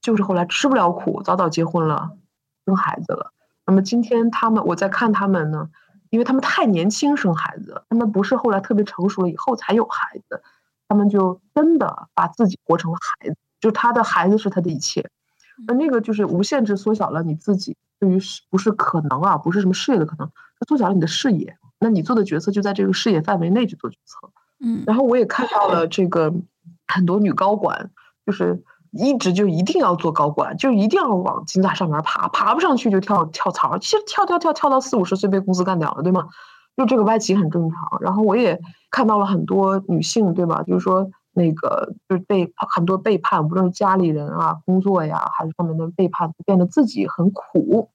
[0.06, 2.12] 就是后来吃不了苦，早早结婚了，
[2.64, 3.32] 生孩子了。
[3.66, 5.68] 那么今天他们，我在看他们呢。
[6.10, 10.40] 因为他们太年轻生孩子，他们不是后来特别成熟了以后才有孩子，
[10.86, 15.10] 他们就真的把自己活成了孩子，就他的孩子是他的一切，
[15.66, 20.30] 那那个就是无限制缩小了你自己对于不是可能啊，不是什么事业的可能，
[20.68, 24.30] 缩小了你的视野，那你做的决策就在这个视野范围内去做决策，
[24.60, 26.32] 嗯，然后我也看到了这个
[26.86, 27.90] 很多女高管
[28.24, 28.62] 就是。
[28.96, 33.78] 一直就一定要做高管，就一定要往金字塔上面爬，爬不上去就跳跳槽。
[33.78, 36.28] 其实跳跳跳跳到四五十岁被公司干掉了，对吗？
[36.76, 37.98] 就这个外企很正常。
[38.00, 40.62] 然后我也看到了很多女性，对吧？
[40.62, 47.90] 就是说那个就是被很多背叛，无论是家里人啊、工作呀，还是上面的背叛，变得自己很苦，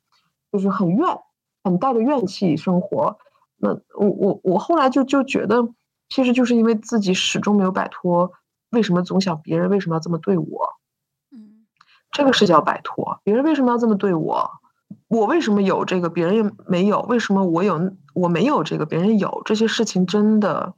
[0.51, 1.07] 就是很怨，
[1.63, 3.17] 很带着怨气生活。
[3.57, 5.67] 那我我我后来就就觉得，
[6.09, 8.31] 其实就是因为自己始终没有摆脱，
[8.71, 10.80] 为什么总想别人为什么要这么对我？
[12.11, 13.19] 这个是叫摆脱。
[13.23, 14.51] 别人为什么要这么对我？
[15.07, 17.01] 我为什么有这个，别人没有？
[17.03, 19.41] 为什么我有，我没有这个，别人有？
[19.45, 20.73] 这些事情真的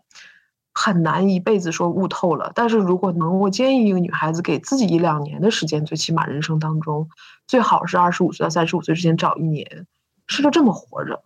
[0.74, 2.52] 很难一辈子说悟透了。
[2.54, 7.10] 但是如果能，我建议一个女孩子给自己一两年的时间，最起码人生当中，
[7.48, 9.88] 最好是二十五岁到三十五岁之间找一年，
[10.28, 11.24] 试着这么活着，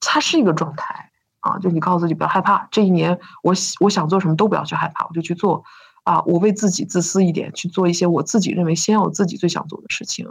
[0.00, 1.58] 它是一个状态啊。
[1.58, 5.64] 就你告诉自己不要害怕，这一年我我想做什么都不要去害怕，我就去做。
[6.06, 10.24] 啊，我为自己自私一点，去做一些我自己认为先要自己最想做的事情，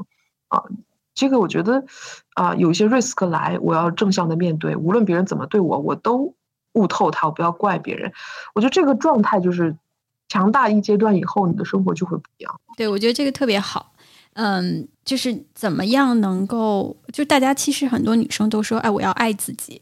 [0.48, 0.64] 啊，
[1.14, 1.84] 这个我觉得，
[2.34, 6.34] 啊，有一些 risk 来，我要正向的面对，无论别人怎么对我，我都
[6.72, 8.14] 悟透它，我不要怪别人。
[8.54, 9.76] 我觉得这个状态就是
[10.30, 12.62] 强大一阶段以后，你的生活就会不一样。
[12.78, 13.92] 对，我觉得这个特别好，
[14.36, 19.82] 嗯，就是怎么样能够，就大家其实很多女生都说，哎，我要爱自己。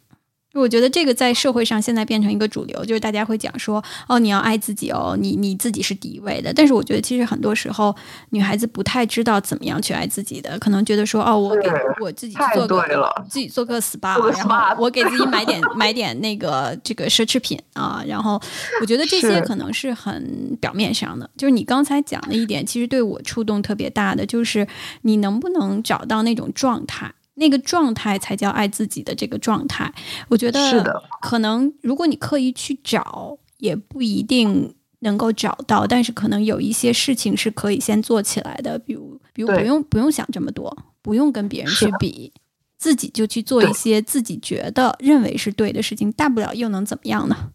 [0.53, 6.53] 我觉得这个在社会上现在变成一个主流，就是大家会讲说，哦，你要爱自己哦，你你自己是第一位的。
[6.53, 7.95] 但是我觉得其实很多时候
[8.29, 12.83] 女孩子不太知道怎么样去爱自己的，可能觉得说，哦，我给我自己做个
[13.27, 18.39] 自己做个 SPA，然后我给自己买点买点那个这个奢侈品啊，然后
[18.79, 21.29] 我觉得这些可能是很表面上的。
[21.35, 24.67] 就是你刚才讲的一点，其实对我触动特别大的，就是
[25.01, 27.11] 你能不能找到那种状态。
[27.35, 29.91] 那个状态才叫爱自己的这个状态，
[30.29, 31.01] 我觉得是的。
[31.21, 35.87] 可能如果你刻意去找，也不一定能够找到。
[35.87, 42.31] 但是可能有一些事情是可以先做起来的，比如，比如不用不用想这么多，不用跟别人去比，
[42.77, 47.49] 自己就去做一些自己觉得认为是对的事情，大不了又能怎么样呢？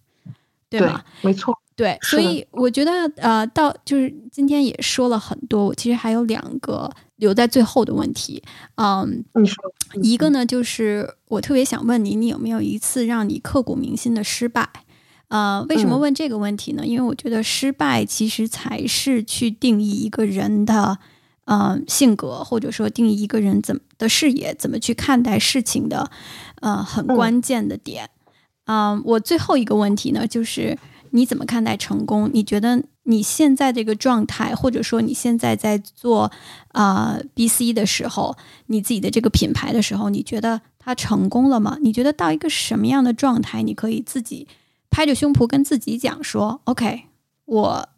[0.69, 1.05] 对吗？
[1.23, 1.57] 没错。
[1.77, 6.91] 对，所以我觉得呃，到就是今天也说了很多，我其实还有两个。
[7.19, 8.43] 留在最后的问题，
[8.77, 9.25] 嗯，
[10.03, 14.69] 一个呢，就是我特别想问你，你有没有一次让你刻骨铭心的失败？
[15.29, 16.87] 呃，为什么问这个问题呢？
[16.87, 20.99] 因为我觉得失败其实才是去定义一个人的，
[21.45, 26.11] 呃，性格，或者说定义一个人怎么的视野，怎么去看待事情的，
[26.63, 28.09] 呃，很关键的点。
[28.67, 30.79] 嗯，我最后一个问题呢，就是
[31.11, 32.31] 你怎么看待成功？
[32.33, 32.83] 你觉得？
[33.05, 36.31] 你现在这个状态，或者说你现在在做
[36.73, 38.37] 啊 B C 的时候，
[38.67, 41.79] 你自己的这个品牌的时候，你觉得它成功了吗？
[41.81, 44.47] 你觉得到一个什么样的状态，你可以自己
[44.91, 47.05] 拍着胸脯跟自己讲说：“OK，
[47.47, 47.89] 我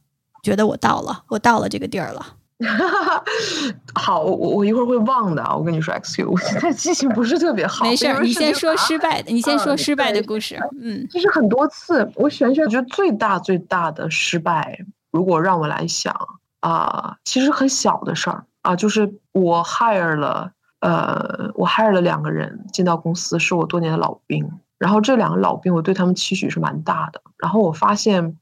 [0.45, 2.37] 觉得我到了，我到了这个地儿了。”
[3.95, 5.57] 好，我我一会儿会忘的啊！
[5.57, 7.85] 我跟你说，X Q，我现在记性不是特别好。
[7.85, 10.61] 没事，你先说失败的，你先说失败的故事。
[10.81, 14.79] 嗯，其实很多次，我选选，我觉得最大最大的失败。
[15.11, 16.15] 如果让我来想
[16.61, 24.49] 啊，其实很小的事儿啊，就是我 hire 了，呃，我 hire 了两个人进到公司，是我多年的老兵。
[24.79, 27.21] 然后这两个老兵，我对他们期许是蛮大的。
[27.39, 28.39] 然后我发现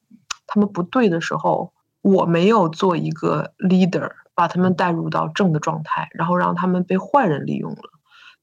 [0.46, 1.72] 他们不对的时候，
[2.02, 7.90] 我没有做一个 leader，把他们带入到正的状态，然后让他们被坏人利用了。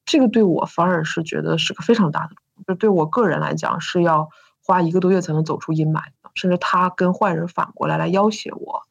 [0.04, 2.36] 这个对我反而是觉得是个非常大的，
[2.66, 4.28] 就对我个人来讲是要
[4.64, 6.30] 花一个多月才能走出阴霾的。
[6.34, 8.82] 甚至他跟坏人反过来来要挟我，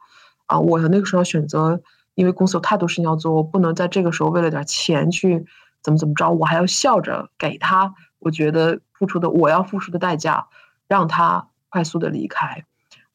[0.47, 1.79] 啊，我那个时候选择，
[2.15, 5.45] 因为公司有太多事情要做，我不能在这个时候为了点钱去
[5.83, 10.47] 怎么怎么着，我还要笑着给他，我觉得付出的我要付出的代价，
[10.87, 12.65] 让他快速的离开，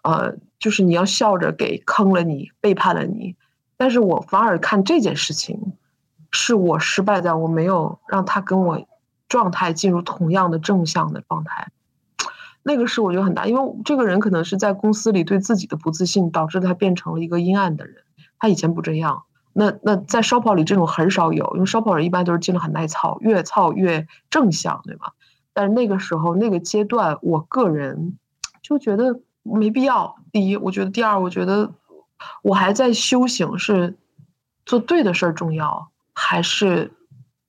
[0.02, 3.36] 呃，就是你要笑着给坑了你，背叛了你，
[3.76, 5.74] 但是我反而看这件事情，
[6.30, 8.86] 是我失败在我没有让他跟我
[9.28, 11.68] 状态进入同样的正向的状态。
[12.62, 17.96] 那个是我觉得很大，因为这个人可能是在公司里对自己的不自信，导致他变成了一个阴暗的人。
[18.38, 19.22] 他以前不这样。
[19.52, 25.12] 那那在烧跑里这种很少有，因为烧跑人一般都是进了很耐操，越操越正向，对吗？
[25.52, 28.18] 但是那个时候那个阶段，我个人
[28.62, 30.16] 就觉得没必要。
[30.32, 31.72] 第一，我觉得第二，我觉得
[32.42, 33.96] 我还在修行，是
[34.66, 36.92] 做对的事儿重要，还是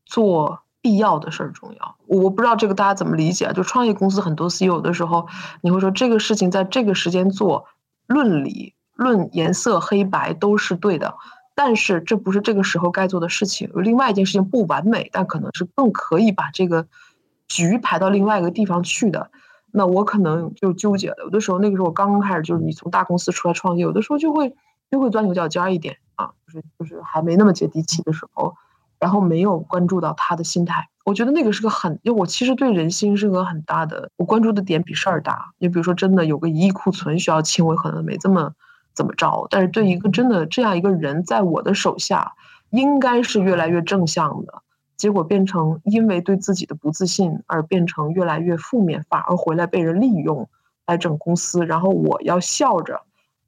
[0.05, 0.61] 做？
[0.83, 3.53] 必要的事儿重要，我不知道这个大家怎么理解。
[3.53, 5.27] 就创业公司很多 CEO 的时候，
[5.61, 7.67] 你会说这个事情在这个时间做，
[8.07, 11.13] 论理论颜色黑白都是对的，
[11.53, 13.69] 但是这不是这个时候该做的事情。
[13.75, 16.87] 另外一件事情不完美，但可能是更可以把这个
[17.47, 19.29] 局排到另外一个地方去的。
[19.71, 21.15] 那我可能就纠结了。
[21.23, 24.55] 有的时候那个时候我刚刚开始，就是你从大公司出来创业，有的时候就会
[24.89, 28.55] 就会钻牛角尖一点啊，就是就是还没那么接地气的时候。
[28.99, 35.53] 然后没有关注到他的心态，我觉得那个是个很，因为我其实对人心是个很大的，我关注的点比事儿大。
[35.57, 38.53] 你比如说，真的有个一亿库存需要清，我可能没这么
[38.93, 39.47] 怎么着。
[39.49, 42.33] 但是对一个真的这样一个人，在我的手下，
[42.69, 44.61] 应该是越来越正向的，
[45.01, 50.47] 结果变成因为对自己的不自信而变成越来越负面，反而回来被人利用
[50.85, 53.01] 来整公司，然后我要笑着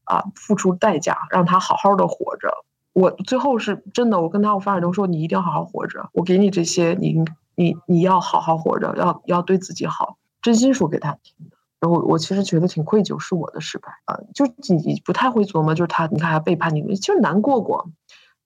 [0.06, 2.50] 啊付出代价，让他好好的活着。
[2.94, 7.24] 我最后是真的，我跟他我发展都说你一定要好好活着，我给你这些，你
[7.54, 11.36] 你你要好好活着，要要对自己好，真心说给他听。
[11.80, 14.48] 然后我其实觉得挺愧疚，是我的失败啊，就
[14.84, 17.92] 你不太会琢磨，就是他，你看他背叛你，其实难过过，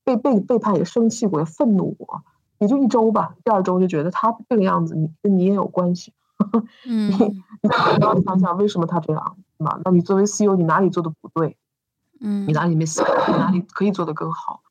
[0.03, 2.24] 被被背叛也生气过，也愤怒过，
[2.60, 6.14] 也就一周吧，第二周就觉得他这个样子，你跟你也有关系，
[6.86, 7.12] 嗯，
[7.62, 7.70] 你
[8.01, 9.80] 要想想为什么他这样，嘛？
[9.84, 11.58] 那你作为 CEO，你哪里做的不对？
[12.20, 13.14] 嗯，你哪里没思考？
[13.32, 14.62] 你哪里可以做得更好？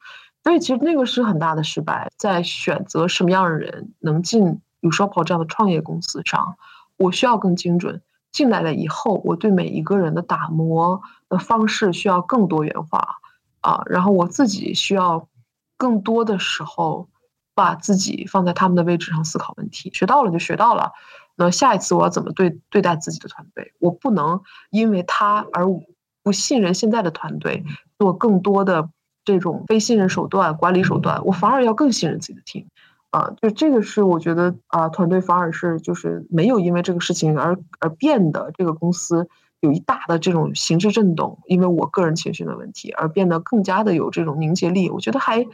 [0.43, 6.57] 所以其实那个是很大的失败，在选择什么样的人能进 Ushop 这样的创业公司上，
[6.97, 8.01] 我需要更精准。
[8.33, 13.17] 进来了以后，我对每一个人的打磨的方式需要更多元化
[13.61, 15.27] 啊，然后我自己需要
[15.79, 17.09] 更多的时候
[17.57, 19.91] 把自己放在他们的位置上思考问题。
[19.93, 20.93] 学到了就学到了，
[21.35, 23.73] 那下一次我要怎么对对待自己的团队？
[23.81, 24.41] 我不能
[24.71, 25.67] 因为他而。
[26.27, 27.63] 不信任现在的团队，
[28.01, 28.91] 做更多的
[29.25, 32.67] 这种非信任手段管理手段，我反而要更信任自己的 team，
[33.11, 39.29] 啊，就这个是我觉得啊，团队反而是就是没有因为这个事情而而变得这个公司
[39.61, 45.47] 有一大的这种形式震动，因为我个人情绪的问题而变得更加的有这种凝结力，我觉得还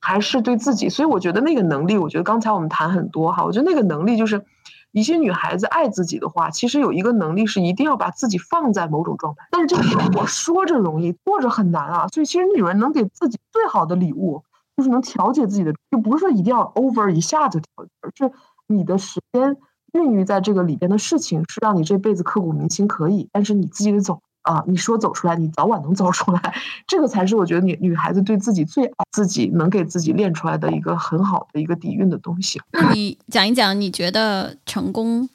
[0.00, 4.44] 还是对自己，所以我觉得那个能力，我觉得刚才我们谈很多哈，我觉得那个能力就是。
[4.92, 9.46] 一些女孩子爱自己的话，其实有一个能力是一定要把自己放在某种状态。
[9.52, 12.08] 但是这个我说着容易，做着很难啊。
[12.08, 14.42] 所以其实女人能给自己最好的礼物，
[14.76, 18.34] 就是能调节自己的，就不是说一定要 over 一下就调节，而是
[18.66, 19.56] 你的时间
[19.92, 24.20] 孕育在这个里边的事情，是让你这辈子刻骨铭心可以，但是你自己得走。
[24.42, 26.54] 啊，你说走出来，你早晚能走出来，
[26.86, 32.60] 这个才是我觉得女女孩子对自己最爱自己，能给自己练出来的一个很好的一个底蕴的东西。
[32.72, 35.28] 那你讲一讲，你觉得成功，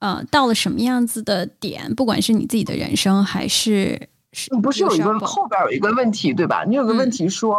[0.00, 1.94] 呃，到了什么样子的点？
[1.94, 4.08] 不管是你自己的人生，还是
[4.50, 6.64] 你不是有一个后边有一个问题对吧？
[6.64, 7.56] 你有个问题说。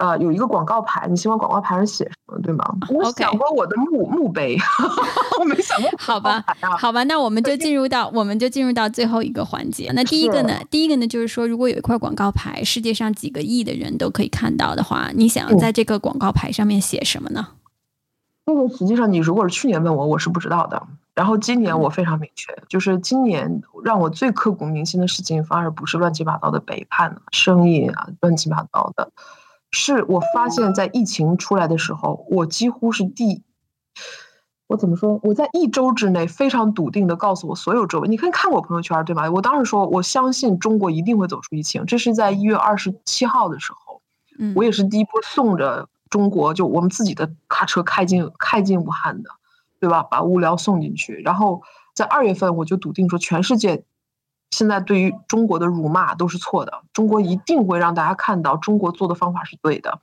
[0.00, 2.64] 啊，有一个广告牌，你希望广告牌上写什么，对吗？
[2.88, 4.56] 我想过我的墓墓碑，
[5.38, 5.90] 我没想过。
[5.98, 6.42] 好吧，
[6.78, 9.92] 好吧，那我们就进入到我们就进入到最后一个环节。
[9.94, 10.54] 那第一个呢？
[10.70, 17.48] 第一个呢，就是说，如果有一块广告牌，世界上几个亿的人都可以看到的话，你想要在这个广告牌上面写什么呢？
[18.46, 20.82] 这个实际上，你如果是去年问我，我是不知道的。
[21.14, 29.10] 然后今年我非常明确，就是今年让我最刻骨铭心的事情，反而不是乱七八糟的背叛、生意啊，乱七八糟的。
[29.70, 33.42] 是我发现，在疫情出来的时候，我几乎是第，
[34.66, 35.20] 我怎么说？
[35.22, 39.30] 我在一周之内非常笃定的告诉我所有周围，你可以看我朋友圈，对吗？
[39.30, 41.86] 我当时说，我相信中国一定会走出疫情。
[41.86, 44.02] 这是在一月二十七号的时候，
[44.38, 49.30] 嗯，我也是第一波送着中国，就我们自己的卡车开进开进武汉的，
[49.78, 50.02] 对吧？
[50.02, 51.62] 把物料送进去，然后
[51.94, 53.84] 在二月份我就笃定说，全世界。
[54.60, 60.00] 现在对于中国的辱骂都是错的，中国一定会让大家看到中国做的方法是对的。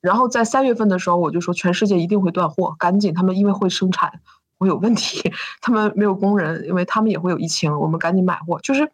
[0.00, 4.22] 然后在三月份的时候，我就说全世界一定会断货，赶紧他们因为会生产
[4.58, 5.30] 会有问题，
[5.60, 8.58] 他们没有工人，因为他们也会有疫情，我们赶紧买货。
[8.60, 8.90] 就是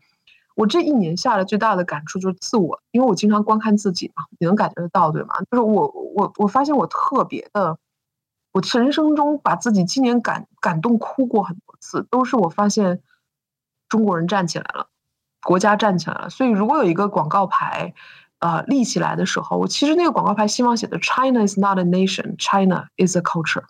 [0.56, 5.36] 我这一年下来最大的感触就是自我，因为我经常观看自己嘛，你能感觉得到对吗？
[5.48, 5.86] 就是我
[6.16, 7.78] 我我发现我特别的
[8.50, 13.00] 我人生中把自己今年感感动哭过很多次，都是我发现
[13.88, 14.88] 中国人站起来了，
[15.44, 16.30] 国家站起来了。
[16.30, 17.94] 所以如果有一个广告牌，
[18.40, 23.64] 呃，立起来的时候，我其实那个广告牌希望写的 “China is not a nation, China is a culture”，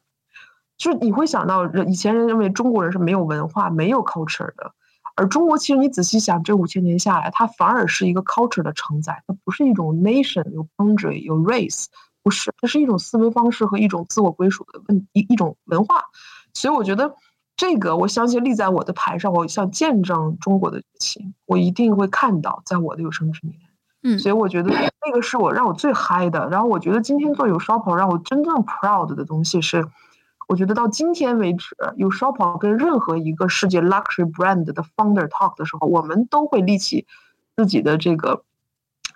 [0.79, 4.72] 就是你会想到，以前人认为中国人是没有文化、没有 culture 的，
[5.16, 11.87] 而中国其实你仔细想，这五千年下来，它反而是一个 culture 的承载，它不是一种 nation 有 boundary 有 race。
[12.25, 16.03] 不是，它是一种思维方式和一种自我归属的问一一种文化，
[16.55, 17.14] 所以我觉得
[17.57, 23.59] 这个，我相信立在我的牌上，我想见证中国的崛起，我一定会看到，在我的有生之年。
[24.03, 26.49] 嗯，所以我觉得那个是我让我最嗨的。
[26.51, 29.87] 然后我觉得今天做有 shopper 让我真正 proud 的东西是，
[30.49, 37.07] 我觉得到今天为止，有 shopper 跟任何一个世界 luxury brand 的 founder talk 的时候，我们都会立起
[37.57, 38.43] 自己的这个。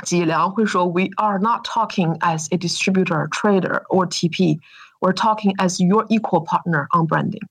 [0.04, 4.60] 脊梁会说：“We are not talking as a distributor, trader or TP.
[5.00, 7.42] We're talking as your equal partner on branding。”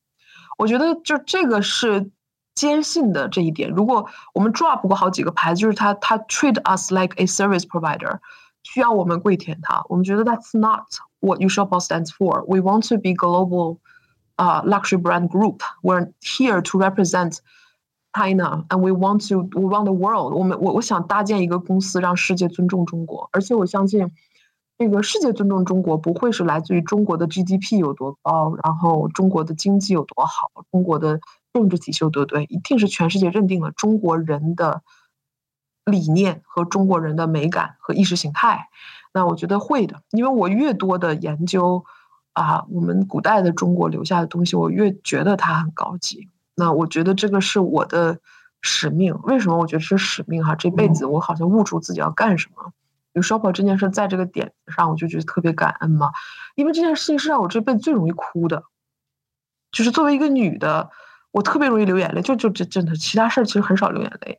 [0.58, 2.10] 我觉得就这个是
[2.56, 3.70] 坚信的这一点。
[3.70, 8.20] 如果我们 drop 过好几个牌子，就是他他 treat us like a service provider，
[8.64, 9.84] 需要我们跪舔他。
[9.88, 10.84] 我们觉得 that's not
[11.20, 12.44] what u s h o p o stands for.
[12.46, 13.78] We want to be global,
[14.38, 15.62] uh, luxury brand group.
[15.82, 17.38] We're here to represent.
[18.16, 20.34] China and we want to we want the world。
[20.34, 23.30] 我们我我想搭建一个公司，让世界尊重中国。
[23.32, 24.10] 而且我相信，
[24.78, 31.20] 这个世界尊重中国不会是来自于中国的 GDP 有多高，然后中国的经济有多好，中国的
[31.52, 34.84] 政治体系有多对，一定是全世界认定了中国人的
[35.84, 38.70] 理念和中国人的美感和意识形态。
[39.14, 41.84] 那我觉得会的，因为我越多的研究
[42.34, 46.30] 啊，我们古代的中国留下的东西，我越觉得它很高级。
[46.56, 48.20] 那我觉得这个是我的
[48.62, 49.20] 使命。
[49.24, 50.46] 为什么我觉得是使命？
[50.46, 52.72] 哈，这辈子我好像悟出自己要干什么。
[53.18, 56.12] 有 shopper 这件事，在这个点上，我就觉得特别感恩嘛。
[56.56, 58.64] 因为这件事情是让我这辈子最容易哭的。
[59.72, 60.90] 就是作为一个女的，
[61.32, 62.22] 我特别容易流眼泪。
[62.22, 64.36] 就就真真的，其他事儿其实很少流眼泪。